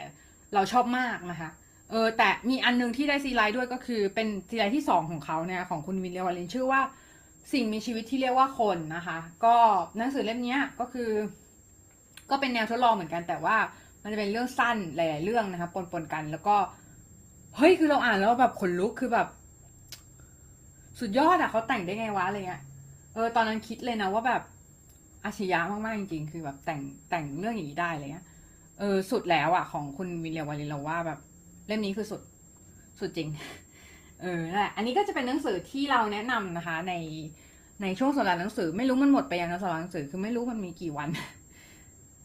[0.55, 1.51] เราชอบมากนะคะ
[1.91, 6.81] เออแต่มีอันนึงที่ได้ซีไรต์ด้วยก็คือเป็นซีไรต์ที่สองของเขาเนี่ยของคุณวินเลวาลินชื่อว่า
[7.53, 9.55] สิ่งมีชีวิตที่เรียกว่าคนนะคะ ก็
[9.97, 11.11] หนังสือเล่มนี้ก็คือ
[12.31, 13.57] ก็เป็นแนวทดลองเหมือนกันแต่ว่า
[14.03, 16.57] มันจะเป็นเรื่องสั้นหลายๆเรื่องนะคะปนๆกันแล้วก็
[17.57, 19.29] เฮ้ยคือเราอ่านแล้วแบบขนลุกคือแบบ
[21.01, 22.63] สุดยอดอะเขาแต่งได้ไงวะอะไรเงี้ย
[23.15, 24.43] เออตอนนั้นคิดเลยนะว่าแบบ
[25.25, 26.81] อาชญามากๆจริงๆ คือแบบแต่ง
[27.11, 28.27] แต่งเรื่องอย่างนี้ได้เงี้ย
[28.79, 31.19] เออสุดแล้วอะของคุณวิลเลียวาลินเราว่าแบบ
[31.67, 32.23] เล่มนี้คือสุด
[33.01, 33.29] สุดจริง
[34.23, 36.95] เออนั่นแหละอันนี้ก็จะเป็นหนังสือที่เราแนะนำนะคะ ใน
[37.83, 41.09] ในช่วงสำหรับหนังสือ ไม่รู้มันหมดไปยังนะสำหรับหนังสือคือไม่รู้มันมีกี่วัน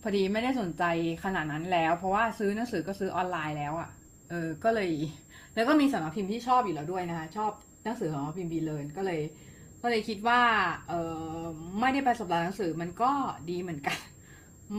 [0.01, 0.83] พอดีไม่ได้สนใจ
[1.23, 3.89] ขนาดนั้นแล้ว เพราะว่าซื้อหนังสือก็ซื้อออนไลน์แล้วอะ่ะ
[4.29, 4.89] เออก็เลย
[5.55, 7.51] แล้วก็มีสำนักพิมพ์ที่ชอบอยู่แล้วด้วยนะคะชอบ
[7.83, 9.21] หนังสือของพิมพ์บีเลินก็เลย
[9.82, 10.42] ก็เลยคิดว่า
[10.88, 10.94] เอ
[11.40, 11.42] อ
[11.80, 13.12] ไม่ได้ไปสัปดาหนังสือมันก็
[13.50, 13.98] ดีเหมือนกัน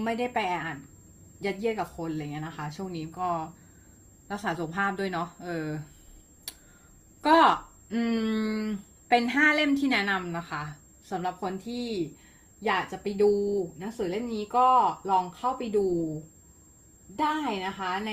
[0.04, 0.78] ไม่ได้ไปอ่าน
[1.44, 3.28] ยัดเยียดกับคนอะไรเงี้ยนะคะ ช่วงนี้ก็
[4.30, 5.68] รักษาสุขภาพด้วยเนาะเออ
[7.26, 7.38] ก็
[7.92, 8.00] อื
[8.58, 8.62] ม
[9.08, 10.62] เป็นห้าเล่มที่แนะนำนะคะ
[11.10, 11.86] สำหรับคนที่
[12.66, 13.32] อยากจะไปดู
[13.78, 14.68] หนังสือเล่มนี้ก็
[15.10, 15.86] ลองเข้าไปดู
[17.20, 18.12] ได้นะคะใน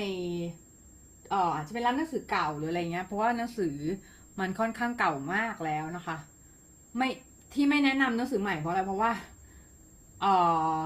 [1.30, 3.76] เอ่ออาจจะเป็นร้านหนังสือเก่าหรืออะไรเงี้ยเพราะว่าหนังสือ
[4.38, 6.16] มันค่อนข้างเก่ามากแล้วนะคะ
[6.96, 7.08] ไม่
[7.54, 9.12] ที่ไม่แนะนำหนังสือใหม่เพราะอะไรเพราะว่า
[10.20, 10.34] เอ่
[10.76, 10.78] อ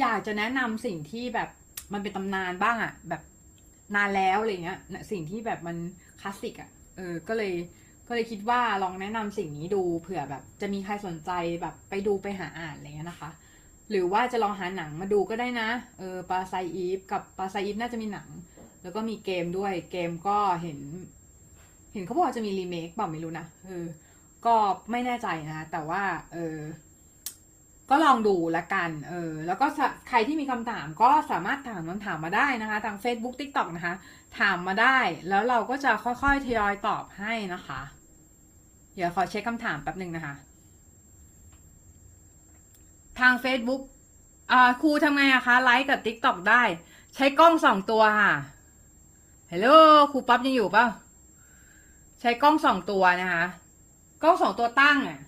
[0.00, 1.48] อยากจะแนะนำสิ่งที่แบบ
[1.92, 3.22] มันเป็นตำนานบ้างอะแบบ
[3.94, 4.78] นานแล้วอะไรเงี้ย
[5.10, 5.76] สิ่งที่แบบมัน
[6.20, 7.52] คลาสสิกอะเออก็เลย
[8.08, 11.30] ก็เลยคิดว่าลองแนะนำสิ่งนี้ดูเผื่อแบบ จะมีใครสนใจ
[11.62, 13.30] แบบไปดูไปหาอ่านอะไรเงี้ยนะคะ
[13.90, 18.28] หรือว่าจะลองหาหนังมาดูก็ได้นะเออปาไซอีฟกับปาไซอีฟน่าจะมีหนัง
[18.82, 20.78] แล้วก็มีเกมด้วยเกมก็เห็น
[21.92, 23.86] เห็นเขาบอกว่าจะมีรีเมคเปล่าไม่รู้นะเออ
[24.46, 24.56] ก็
[24.90, 26.58] ไม่แน่ใจนะ แต่ว่า เออ
[27.90, 29.66] ก็ลองดูละกัน เออ แล้วก็
[30.08, 33.94] ใครที่มีคำถามก็สามารถถามคำถามมาได้นะคะ ทาง Facebook TikTok นะคะ
[34.38, 37.80] ถามมาได้ แล้วเราก็จะค่อยๆ ทยอยตอบให้นะคะ
[38.94, 40.34] เดี๋ยวขอเช็คคำถามแป๊บหนึ่งนะคะ
[43.20, 43.82] ทาง Facebook
[44.52, 46.62] อ่าครูทำไงอะคะ ไลค์กับ TikTok ได้
[47.14, 48.34] ใช้กล้องสองตัวค่ะ
[49.50, 49.66] ฮัลโหล
[50.12, 50.86] ครูป๊อปยังอยู่เปล่า
[52.20, 53.44] ใช้กล้องสองตัวนะคะ
[54.26, 55.18] ล้องสองตัวตั้งอะ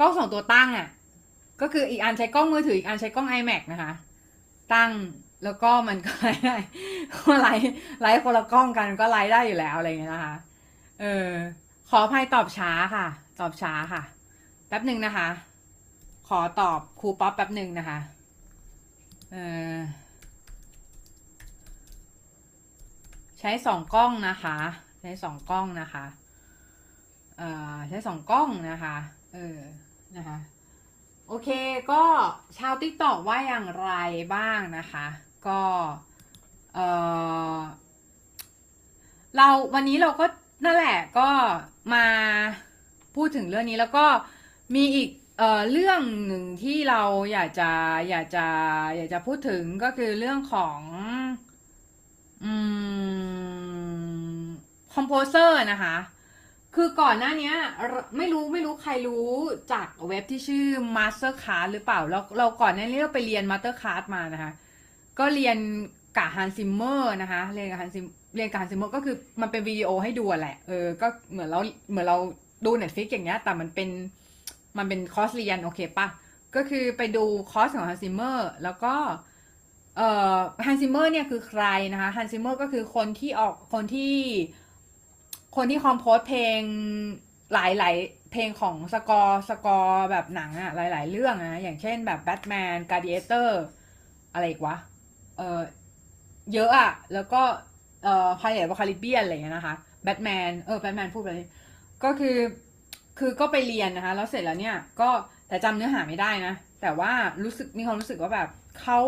[0.00, 0.88] กล้องสองตัวตั้งอะ
[1.60, 3.92] ก็คืออีกอันใช้กล้องมือถืออีกอันใช้กล้อง iMac นะคะ
[4.74, 4.90] ตั้ง
[5.44, 6.56] แล้วก็มันก็ไลฟ์ได้
[7.14, 7.70] ก็ไลฟ์
[8.02, 10.34] ไลฟ์คนละกล้องกันก็ไลฟ์ได้อยู่แล้วอะไรเงี้ยนะคะ
[11.00, 11.28] เออ
[11.88, 13.06] ขออภัยตอบช้าค่ะ
[13.40, 14.02] ตอบช้าค่ะ
[14.68, 15.28] แป๊บหนึ่งนะคะ
[16.28, 17.98] ขอตอบครูป๊อปแป๊บหนึ่งนะคะ
[19.32, 19.36] เอ
[19.74, 19.76] อ
[23.40, 24.56] ใช้สองกล้องนะคะ
[25.00, 26.04] ใช้สองกล้องนะคะ
[27.98, 28.96] อ่อใช้สองกล้องนะคะ
[29.34, 29.58] เออ
[30.16, 30.38] นะคะ
[31.28, 31.48] โอเค
[31.90, 32.02] ก็
[32.58, 33.90] ชาวติ๊กตอกว่าอย่างไร
[34.34, 35.06] บ้างนะคะ
[35.46, 35.60] ก็
[36.74, 36.78] เอ
[37.56, 37.58] อ
[39.36, 40.26] เราวันนี้เราก็
[40.64, 41.30] นั่นแหละก็
[41.94, 42.06] มา
[43.16, 44.06] พูดถึงเรื่องนี้แล้วก็
[44.74, 47.70] มีอีกเอ่อเรื่องหนึ่งที่เราอยากจะ
[48.08, 48.46] อยากจะ
[48.96, 50.78] อยากจะพูดถึงก็คือเรื่องของ
[52.44, 52.52] อื
[54.40, 54.44] ม
[54.94, 55.96] composer นะคะ
[56.74, 57.52] คือก่อนหน้านี้
[58.16, 59.28] ไม่รู้ไม่รู้ใครรู้
[59.72, 64.52] จากเว็บที่ชื่อ MasterClass หรือเปล่าแล้วเราก่อนหน้านี้เราไปเรียน MasterClass มานะคะ
[65.18, 65.58] ก็เรียน
[66.16, 68.04] กะฮันซิมเมอร์นะคะ เรียนกับฮันซิม
[68.36, 72.18] เรียนกับฮันซิมเมอร์ก็คือมันเป็นวิดีโอให้ดูแหละเออก็เหมือนเราเหมือนเรา
[72.64, 73.88] ดู Netflix อย่างเงี้ยแต่มันเป็น
[74.78, 76.06] มันเป็นคอร์สเรียนโอเคปะ
[76.56, 78.94] ก็คือไปดูคอร์สของฮันซิมเมอร์แล้วก็
[79.96, 84.14] เอ่อฮันซิมเมอร์เนี่ยคือใครนะคะฮันซิมเมอร์ก็คือคนที่ออกคนที่
[85.56, 86.60] คนที่ compose เพลง
[87.54, 87.94] หลายหลาย
[88.32, 93.60] เพลงของ score score แบบหนังอะหลาย ๆ เรื่องนะอย่างเช่นแบบ Batman Gladiator
[94.32, 94.76] อะไรอีกวะ
[95.38, 95.60] เออ
[96.52, 97.42] เยอะอะแล้วก็
[98.04, 101.28] เอ่อ Pirates of the Caribbean อะไรเงี้ยนะคะแบทแมนเออแบทแมนพูดไป
[102.04, 102.36] ก็คือ
[103.18, 105.10] คือก็ไปเรียนนะคะ แล้วเสร็จแล้วเนี่ยก็
[105.48, 107.12] แต่จำเนื้อหาไม่ได้นะ แต่ว่า
[107.44, 108.48] รู้สึกมีความรู้สึกว่าแบบ
[108.80, 108.98] เขา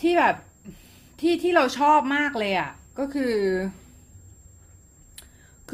[0.00, 0.36] ที่แบบ
[1.20, 3.34] ที่ที่เราชอบมากเลยอะก็คือ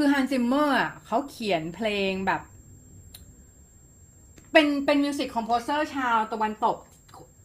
[0.01, 2.41] คือฮันซิมเมอร์เขาเขียนเพลงแบบ
[4.53, 6.77] เป็นเป็น music composer ชาวตะวันตก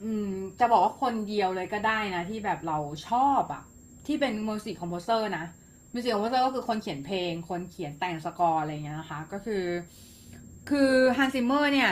[0.04, 3.64] อืม จะบอกว่าคนเดียวเลยก็ได้นะ ที่แบบเราชอบอะ
[4.08, 5.46] ที่เป็น music composer นะ
[5.94, 9.64] music composer ก็คือคนเขียนเพลง คนเขียนแต่งสกอร์อะไรอย่างเงี้ยนะคะ ก็คือ
[10.70, 11.92] คือฮันซิมเมอร์เนี่ย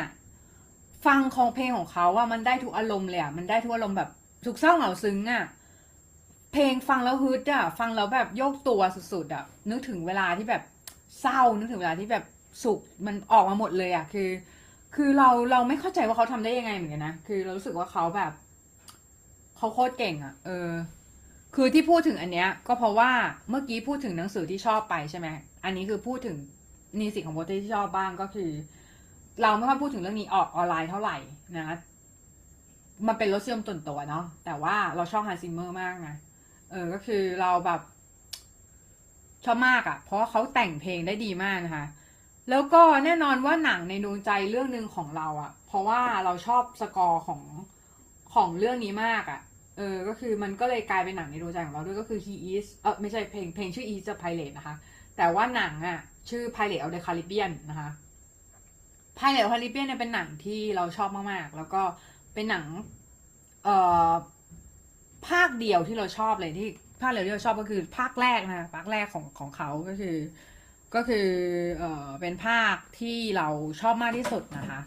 [1.05, 4.09] ฟังของเพลงของเขาอะมันได้ทุกอารมณ์เลยอะมันได้ทุกอารมณ์แบบ
[4.45, 5.43] สุกเศร้าเหงาซึ้งอะ
[6.51, 10.63] เพลงฟังแล้วฮึดอะฟังแล้วแบบโยกตัวสุดๆอะนึกถึงเวลาที่แบบ
[11.21, 12.23] เศร้า นึกถึงเวลาที่แบบ
[12.63, 14.29] สุข มันออกมาหมดเลยอะคือ
[14.95, 18.31] คือเรา เราไม่เข้าใจว่าเขาทำได้ยังไงเหมือนกันนะ คือเรารู้สึกว่าเขาแบบ
[19.57, 20.69] เขาโคตรเก่งอะ่ะ เออ
[21.55, 23.11] คือที่พูดถึงอันเนี้ย ก็เพราะว่า
[23.49, 25.27] เมื่อกี้พูดถึงหนังสือที่ชอบไปใช่ไหม
[25.63, 26.37] อันนี้คือพูดถึง
[26.99, 28.49] นิสิตของโปรเตที่ชอบบ้างก็คือ
[29.41, 31.17] เราไม่ค่อยพูดถึงเรื่องนี้ออกออนไลน์เท่าไหร่
[31.57, 31.77] นะ
[33.07, 36.15] มันเป็นรสนิยมส่วนตัวเนาะ แต่ว่าเราชอบฮันซิมเมอร์มากนะ
[36.71, 37.81] เออก็คือเราแบบ
[39.45, 41.85] ชอบมากอะ่ะ เพราะเขาแต่งเพลงได้ดีมากนะคะ
[42.49, 47.41] แล้วก็แน่นอนว่าหนังในดวงใจเรื่องหนึ่งของเราอะ่ะ เพราะว่าเราชอบสกอร์ของ
[48.33, 49.41] ของเรื่องนี้มากอะ่ะ
[49.77, 54.75] เออ ก็คือมันก็เลยกลายเป็นหนังในดวงใจของเราด้วยก็คือ he is เออไม่ใช่เพลงเพลงชื่อ is the pilot นะคะ
[55.17, 57.89] แต่ว่าหนังอะ่ะ ชื่อ pilot of the Caribbean นะคะ
[59.17, 61.81] pilot of the Caribbean เนี่ยเป็นหนังที่เราชอบมากๆ แล้วก็
[62.33, 62.65] เป็นหนัง
[63.63, 63.75] เอ่
[64.09, 64.11] อ
[65.29, 66.67] ภาคเดียวที่เราชอบเลยที่
[67.01, 70.17] ภาคเดียวที่เราชอบก็คือภาคแรกนะภาคแรกของของเขาก็คือ
[70.95, 71.27] ก็คือ
[71.77, 73.47] เออเป็นภาคที่เรา
[73.81, 74.81] ชอบมากที่สุดนะคะ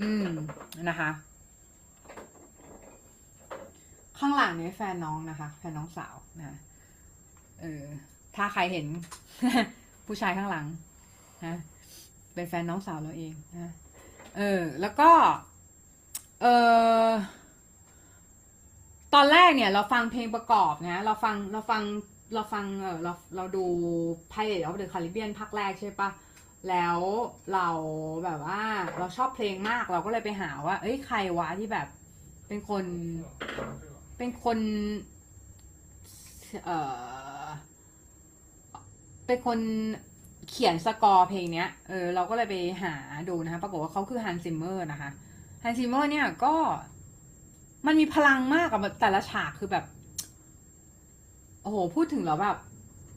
[0.00, 0.28] อืม
[0.88, 1.10] นะคะ
[4.18, 6.58] ข้างหลังเนี่ยแฟนน้องนะคะ แฟนน้องสาวนะ
[7.60, 7.84] เออ
[8.36, 8.86] ถ้าใครเห็น
[10.06, 10.66] ผู้ชายข้างหลัง
[11.46, 11.56] นะ
[12.34, 13.72] เป็นแฟนน้องสาวเราเองนะ
[14.36, 15.10] เออ แล้วก็
[16.42, 16.46] เอ
[17.04, 17.06] อ
[19.14, 21.82] ตอนแรกเนี่ยเราฟังเพลงประกอบนะเราฟังเราฟัง
[22.34, 23.64] เราฟังเออเราเราดู
[24.32, 26.10] Pirate of the Caribbean ภาคแรกใช่ปะ
[26.68, 26.98] แล้ว
[27.54, 27.68] เรา
[28.24, 28.62] แบบว่า
[28.98, 31.88] เราชอบเพลงมากเราก็เลยไปหาว่า เอ้ยใครวะที่แบบ
[32.48, 32.84] เป็นคน
[34.18, 34.58] เป็นคน
[36.64, 36.78] เอ่
[37.42, 37.44] อ
[39.26, 39.58] เป็นคน
[40.50, 42.94] เขียนสกอร์เพลงเนี้ย เออเราก็เลยไปหา
[43.28, 45.10] ดูนะคะปรากฏว่าเขาคือฮันซิมเมอร์นะคะ
[45.64, 46.54] ฮันซิมเมอร์เนี่ยก็
[47.86, 49.84] มันมีพลังมากอะแบบแต่ละฉากคือแบบ
[51.62, 52.58] โอ้โห พูดถึงแล้วแบบ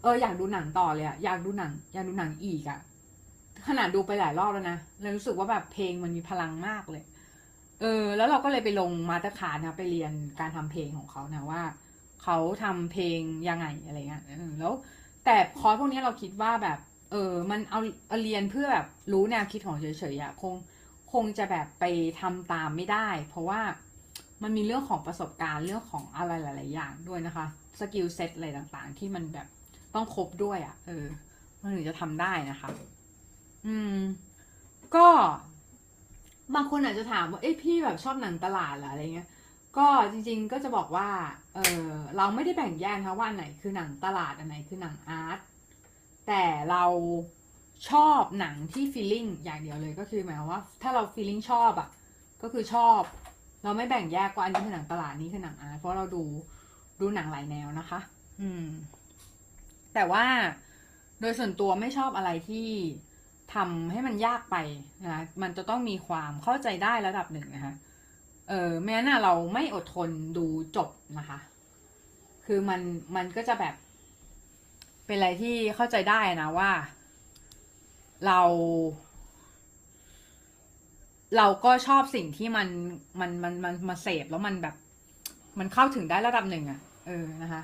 [0.02, 2.80] เอออยากดูหนังต่อเลยอะอยากดูหนัง อยากดูหนังอีกอะ
[3.68, 7.04] ขนาดดูไปหลายรอบแล้วนะเลยรู้สึกว่าแบบเพลงมันมีพลังมากเลย
[7.82, 11.62] เออ แล้วเราก็เลยไปลงมาตรฐานนะไปเรียนการทำเพลงของเขานะว่า
[12.24, 14.24] เขาทำเพลงยังไงอะไรเงี้ย
[14.60, 14.74] แล้ว
[15.26, 16.80] แต่คอร์สพวกนี้เราคิดว่าแบบ
[17.12, 20.54] เออ มันเอาเอาเรียนเพื่อแบบรู้แนวคิดของเฉยๆอะคง
[21.14, 21.86] คงจะแบบไป
[22.20, 23.62] ทำตามไม่ได้ เพราะว่า
[24.44, 27.46] มันมีเรื่องของประสบการณ์เรื่องของอะไรหลาย ๆ อย่างด้วยนะคะ
[27.80, 29.48] skill set อะไรต่างๆ ที่มันแบบ
[29.96, 31.06] ต้องครบด้วยอะ่ะ เออ
[31.62, 32.70] มันถึงจะทำได้นะคะ
[33.68, 33.98] อืม
[34.96, 35.08] ก็
[36.56, 39.30] บางคนอาจจะถามว่า เอ้พี่แบบชอบหนังตลาดเหรออะไรเงี้ย
[39.78, 41.10] ก็จริง ๆ ก็จะบอกว่า
[41.56, 45.40] เออเราไม่ได้แบ่งแยกนะคะว่าอันไหนคือหนังตลาดอันไหนคือหนังอาร์ต
[46.28, 46.84] แต่เรา
[47.90, 51.90] ชอบหนังที่ฟีลลิ่งอย่างเดียวเลยก็คือหมายความว่า ถ้าเราฟีลลิ่งชอบอะ่ะ
[52.42, 53.00] ก็คือชอบ
[53.64, 56.24] เราไม่แบ่งแยกว่าอันนี้คือหนังตลาดนี้คือหนังอาร์ตเพราะเราดู
[57.00, 58.00] ดูหนังหลายแนวนะคะ
[58.42, 58.66] อืม
[59.94, 60.26] แต่ว่า
[61.20, 62.68] โดยส่วนตัวไม่ชอบอะไรที่
[63.54, 64.56] ทำให้มันยากไป
[65.04, 67.74] นะคะมันจะต้องมีความเข้าใจได้ระดับหนึ่งนะคะ
[68.50, 70.46] เออแม้น่ะเราไม่อดทนดู
[70.76, 71.40] จบนะคะ
[72.46, 72.82] คือมัน
[73.16, 73.76] มันก็จะแบบ
[75.06, 76.72] เป็นอะไรที่เข้าใจได้นะว่า
[78.28, 78.42] เรา
[81.38, 82.68] เราก็ชอบสิ่งที่มัน
[83.20, 84.76] มันมันมันมาเสพแล้วมันแบบ
[85.60, 87.62] มันเข้าถึงได้ระดับหนึ่งอะเออนะคะ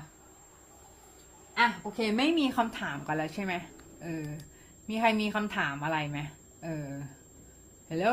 [1.58, 3.54] อะโอเค ไม่มีคำถามกันแล้วใช่ไหม
[4.02, 4.26] เออ
[4.88, 6.18] มีใครมีคำถามอะไรไหม
[6.64, 6.90] เออ
[7.88, 8.06] ฮัลโหล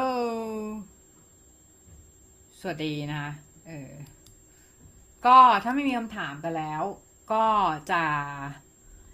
[2.59, 3.31] สวัสดีนะคะ
[3.67, 3.91] เออ
[5.25, 6.83] ก็ถ้าไม่มีคำถามกันแล้ว
[7.31, 7.45] ก็
[7.91, 8.03] จะ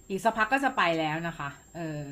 [0.10, 2.06] อีกสักพักก็จะไปแล้วนะคะ เออ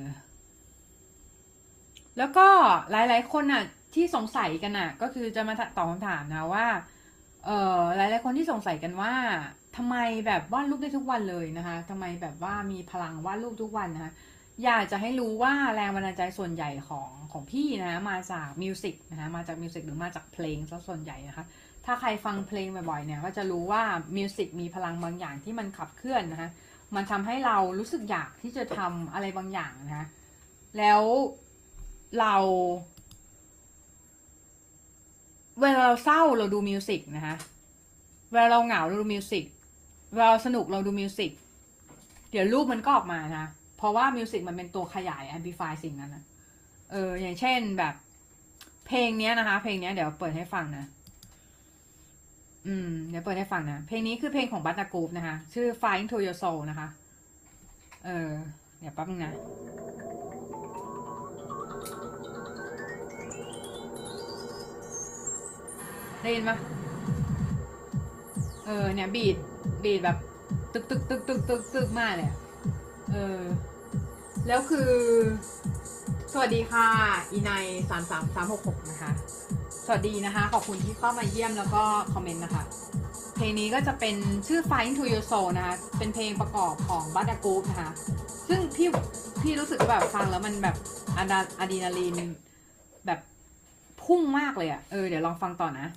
[2.18, 2.48] แล้วก็
[2.92, 3.64] หลาย ๆ คนน่ะ
[3.96, 6.66] ที่สงสัยกันน่ะก็คือจะมาตอบคำถามนะว่า
[7.46, 9.14] เอ่อหลายๆคนที่สงสัยกันว่า
[9.78, 9.96] ทำไม
[10.28, 14.12] แบบวาดรูปได้ทุกวันเลยนะคะทำไมแบบว่ามีพลังวาดรูปทุกวันนะคะ
[14.64, 21.46] อยากจะให้รู้ว่าแรงบันดาลใจส่วนใหญ่ของของพี่นะมาจาก music นะคะมาจาก music หรือมาจากเพลงซะส่วนใหญ่นะคะ
[21.86, 23.84] ถ้าใครฟังเพลงบ่อยๆเนี่ยก็จะรู้ว่า
[24.18, 26.50] music มีพลังบางอย่างที่มันขับเคลื่อนนะคะ
[26.96, 30.08] มันทำให้เรารู้สึกอยากที่จะทำอะไรบางอย่างนะคะ
[30.78, 31.02] แล้ว
[32.20, 32.36] เรา
[35.60, 37.36] เวลาเราเศร้าเราดู music นะคะ
[38.32, 39.46] เวลาเราเหงาเราดู music
[40.14, 41.32] เวลาเราสนุกเราดู music
[42.32, 43.46] เดี๋ยวรูปมันก็ออกมานะ
[43.78, 46.24] เพราะว่า music มันเป็นตัวขยาย amplify สิ่งนั้นนะ
[46.92, 47.94] เออ อย่างเช่นแบบ
[48.88, 50.86] เพลงเนี้ยนะคะ เพลงเนี้ยเดี๋ยวเปิดให้ฟังนะ
[52.68, 56.88] อืมเดี๋ยวเปิดให้ฟังนะ เพลงนี้คือเพลงของบัตตากูฟนะคะ ชื่อ Flying to Your Soul นะคะ
[58.06, 58.30] เออ
[58.80, 59.34] เดี๋ยวแป๊บนึงนะ
[66.22, 66.58] ได้ยินปะ
[68.66, 69.36] เออ เนี่ย บีด
[69.84, 70.18] บีดแบบ
[70.74, 72.30] ตึกตึกตึกตึกตึกตึกมากเลย
[73.12, 73.40] เออ
[74.48, 74.92] แล้วคือ
[76.32, 76.88] สวัสดีค่ะ
[77.32, 77.52] อีไน
[77.90, 79.12] สามสามสามหกหกนะคะ
[79.86, 82.64] สวัสดีนะคะ ขอบคุณที่เข้ามาเยี่ยมแล้วก็คอมเมนต์นะคะ
[83.36, 84.16] เพลงนี้ก็จะเป็น
[84.48, 87.90] ชื่อ Flying to Your Soul นะคะ เป็นเพลงประกอบของบัตดากูนะคะ
[88.50, 88.88] ซึ่งพี่
[89.42, 90.76] พี่รู้สึกว่าแบบฟังแล้วมันแบบ
[91.18, 92.16] อะดาอะดรีนาลีน
[93.06, 93.20] แบบ
[94.04, 95.88] พุ่งมากเลยอะ่ะ เออ เดี๋ยวลองฟังต่อนะ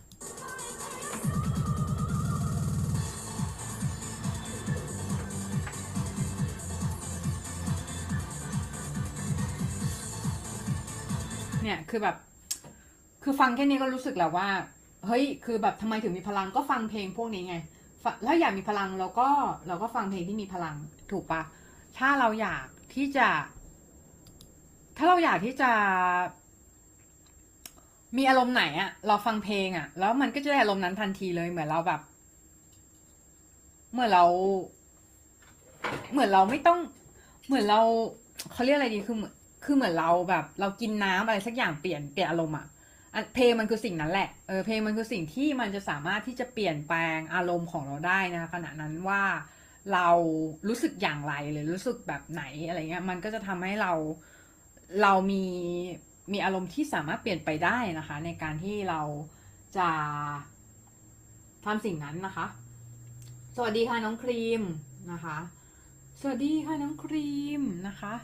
[11.64, 12.16] เนี่ยคือแบบ
[13.22, 14.48] คือฟังแค่นี้ก็รู้สึกแล้วว่า
[15.07, 17.57] เฮ้ย คือแบบทำไมถึงมีพลังก็ฟังเพลงพวกนี้ไง
[18.03, 19.29] ฟถ้าอยากมีพลังเราก็
[19.68, 20.77] เราก็ฟังเพลงที่มีพลัง
[21.11, 21.42] ถูกปะ
[21.98, 23.29] ถ้าเราอยากที่จะ
[24.96, 25.70] ถ้าเราอยากที่จะ
[28.16, 32.00] มีอารมณ์ไหนอะเราฟังเพลงอะแล้วมันก็จะได้อารมณ์นั้นทันทีเลยเหมือนเราแบบ
[33.92, 34.24] เมื่อเรา
[36.12, 36.79] เหมือนเราไม่ต้อง
[37.46, 37.81] เหมือนเรา
[38.53, 42.66] เขาเรียกอะไรดีคือเหมือน คือเหมือนเราแบบ เรากินน้ำอะไรสักอย่างเปลี่ยนเปลี่ยนอารมณ์อะ
[43.35, 49.22] เพลงมันคือสิ่งนั้นแหละเออเพลงมันคือสิ่งที่มันจะสามารถที่จะเปลี่ยนแปลงอารมณ์ของเราได้นะคะขณะนั้นว่า
[49.92, 50.09] เรา
[50.68, 53.92] รู้สึกอย่างไรหรือรู้สึกแบบไหนอะไรเงี้ยมันก็จะทำให้เรา
[55.03, 55.44] เรามี
[56.33, 59.00] มีอารมณ์ที่สามารถเปลี่ยนไปได้นะคะ ในการที่เรา
[59.77, 59.88] จะ
[61.64, 62.46] ทำสิ่งนั้นนะคะ
[63.57, 64.62] สวัสดีค่ะน้องครีม
[65.12, 65.38] นะคะ
[66.20, 68.14] สวัสดีค่ะน้องครีมนะคะ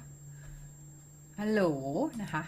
[1.40, 1.62] ฮัลโหล
[2.22, 2.42] นะคะ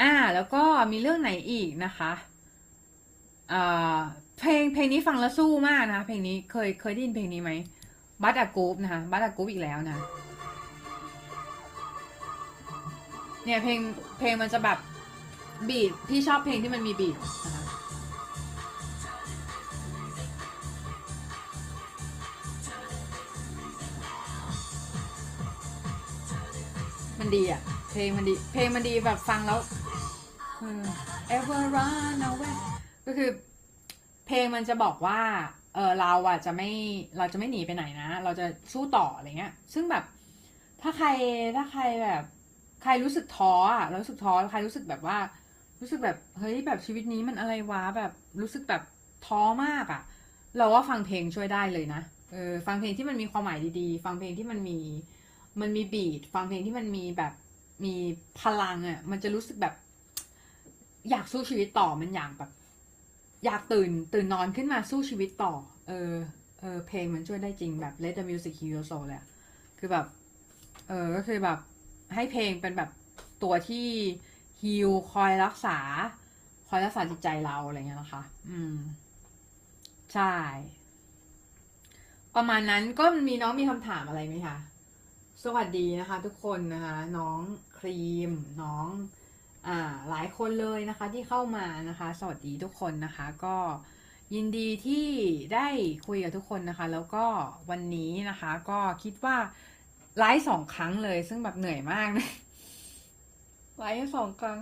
[0.00, 2.12] อ่า แล้วก็มีเรื่องไหนอีกนะคะ
[3.52, 3.62] อ่
[3.96, 3.98] อ
[4.38, 7.52] เพลงเพลงนี้ฟังแล้วสู้มากนะเพลงนี้เคยเคยได้ยินเพลงนี้ไหม
[8.22, 9.98] บัตอากูปนะคะบัตอากูปอีกแล้วนะ
[13.44, 13.78] เนี่ยเพลง
[14.18, 14.78] เพลงมันจะแบบ
[15.68, 17.63] บีดพี่ชอบเพลงที่มันมีบีดนะคะ
[27.24, 29.60] มันดีอะ เพลงมันดี เพลงมันดีแบบฟังแล้ว
[31.36, 32.56] ever run away
[33.06, 33.30] ก็คือ
[34.26, 35.20] เพลงมันจะบอกว่า
[35.74, 36.70] เออเราอะจะไม่
[37.18, 40.04] เราจะไม่หนีไปไหนนะ เราจะสู้ต่ออะไรเงี้ย ซึ่งแบบ
[40.82, 41.08] ถ้าใคร
[41.56, 42.22] ถ้าใครแบบ
[42.82, 45.18] ใครรู้สึกท้ออะเรารู้สึกท้อใครรู้สึกแบบว่า
[45.80, 48.82] รู้สึกแบบเฮ้ยแบบชีวิตนี้มันอะไรวะแบบรู้สึกแบบ
[49.26, 50.02] ท้อมากอะ
[50.56, 52.00] เราว่าฟังเพลงช่วยได้เลยนะ
[52.32, 54.80] เออฟังเพลงที่มันมีความหมายดีๆ ฟังเพลงที่มันมี
[55.60, 57.32] มันมีบีทฟังเพลงที่มันมีแบบ
[57.84, 57.94] มี
[58.40, 59.74] พลังอะ มันจะรู้สึกแบบ
[61.10, 62.50] อยากสู้ชีวิตต่อมันอยากแบบ
[63.44, 65.52] อยากตื่นตื่นนอนขึ้นมาสู้ชีวิตต่อ
[65.88, 66.12] เออ
[66.60, 69.26] เออเพลงมันช่วยได้จริงแบบ Let the music heal your soul เลยอะ
[69.78, 70.06] คือแบบ
[70.88, 71.58] เออก็คือแบบ
[72.14, 72.90] ให้เพลงเป็นแบบ
[73.42, 73.86] ตัวที่
[74.62, 75.78] ฮิลคอยรักษา
[76.68, 78.76] คอยรักษาจิตใจเราอะไรเงี้ยนะคะ อืม
[80.14, 80.34] ใช่
[82.36, 84.56] ประมาณนั้นก็มีน้องมีคำถามอะไรไหมคะ
[85.48, 87.40] สวัสดีนะคะทุกคนนะคะน้อง
[87.78, 88.88] ครีมน้อง
[89.66, 89.78] อ่า
[90.10, 93.56] หลายคนเลยนะคะที่เข้ามานะคะ สวัสดีทุกคนนะคะก็
[94.34, 95.08] ยินดีที่
[95.54, 95.68] ได้
[96.06, 97.24] คุยกับทุกคนนะคะ แล้วก็
[97.70, 99.36] วันนี้นะคะก็คิดว่า
[100.18, 102.28] ไลฟ์สองครั้งเลย ซึ่งแบบเหนื่อยมากนะ
[103.78, 104.60] ไลฟ์สองครั้ง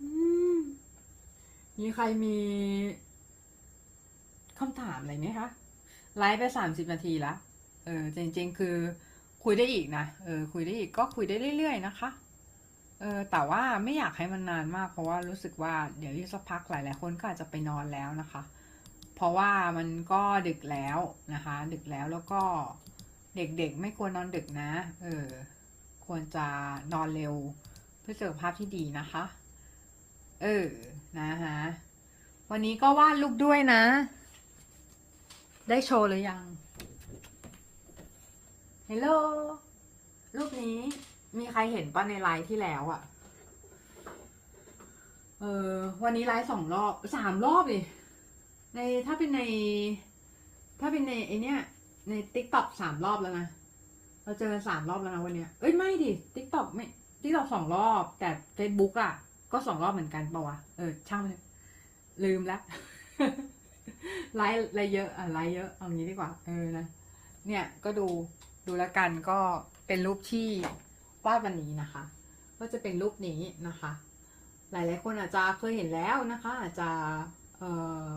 [0.00, 0.08] อื
[0.56, 0.58] ม
[1.78, 2.38] มีใครมี
[4.58, 5.48] คำถามอะไรไหมคะ
[6.18, 7.34] ไลฟ์ไปสามสิบนาทีละ
[7.84, 8.76] เออจริงๆ คือ
[9.44, 12.10] คุยได้อีกนะเออคุยได้อีกก็คุยได้เรื่อยๆนะคะ
[13.00, 18.42] เออแต่ว่าไม่อยากให้มันนานมาก เพราะว่ารู้สึกว่าเดี๋ยวอีกสักพักหลายๆคนก็อาจจะไปนอนแล้วนะคะ
[19.14, 20.98] เพราะว่ามันก็ดึกแล้ว
[21.34, 22.42] นะคะ ดึกแล้วแล้วก็
[23.36, 24.70] เด็กๆ ไม่ควรนอนดึกนะ
[25.02, 25.28] เออ
[26.06, 26.46] ควรจะ
[26.92, 27.34] นอนเร็ว
[28.00, 29.24] เพื่อสุขภาพที่ดีนะคะ
[30.42, 30.68] เออ
[31.20, 31.58] นะคะ
[32.50, 33.82] วันนี้ก็วาดรูปด้วยนะ
[35.68, 36.44] ได้โชว์หรือยัง
[38.90, 39.08] ฮลโหล
[40.36, 40.78] รูปนี้
[41.38, 43.00] มีใครเห็นป่ะในไลฟ์ที่แล้วอะ
[45.40, 45.74] เออ
[46.04, 47.84] วันนี้ไลฟ์สองรอบสามรอบเลย
[48.74, 49.40] ในถ้าเป็นใน
[50.80, 51.58] ถ้าเป็นในไอเนี้ย
[52.08, 53.46] ใน TikTok สามรอบแล้วนะ
[54.24, 56.84] เราเจอสามรอบแล้วนะวันเนี้ยเอ้ยไม่ดิ TikTok ไม่
[57.22, 59.12] TikTok สองรอบ แต่เฟซบุ๊กอะ
[59.52, 61.42] ก็สองรอบเหมือนกันปะวะเออช่างเถอะ
[62.24, 62.62] ลืมแล้ว
[64.36, 66.86] ไลฟ์ไลฟ์เยอะอะไลฟ์เยอะเอางี้ดีกว่าเออนะ
[67.46, 68.06] เนี่ยก็ดู
[68.66, 69.38] ดูแล้วกันก็
[69.86, 70.48] เป็นรูปที่
[71.26, 72.02] วาดวันนี้นะคะ
[72.58, 73.92] ก็จะเป็นรูปนี้นะคะ
[74.72, 76.88] หลายๆคนอาจจะเคยเห็นแล้วนะคะ อาจจะ
[77.58, 77.60] เ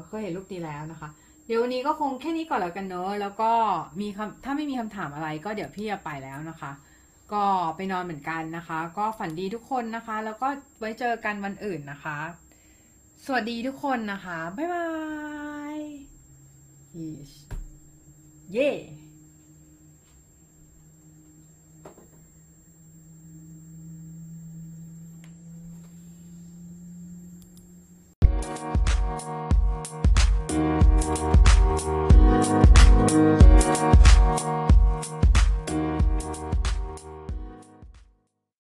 [0.07, 1.09] เคยเห็นรูปนี้แล้วนะคะ
[1.45, 3.51] เดี๋ยววันนี้ก็คงแค่นี้ก่อนแล้วกันเนอะแล้วก็
[4.01, 6.71] มีคำถ้าไม่มีคำถามอะไรก็เดี๋ยวพี่จะไปแล้วนะคะ
[7.33, 7.43] ก็
[7.75, 10.47] ไปนอนเหมือนกันนะคะ ก็ฝันดีทุกคนนะคะ แล้วก็
[10.79, 12.17] ไว้เจอกันวันอื่นนะคะ
[13.25, 14.87] สวัสดีทุกคนนะคะบ๊ายบา
[15.75, 15.77] ย
[18.53, 18.71] เย่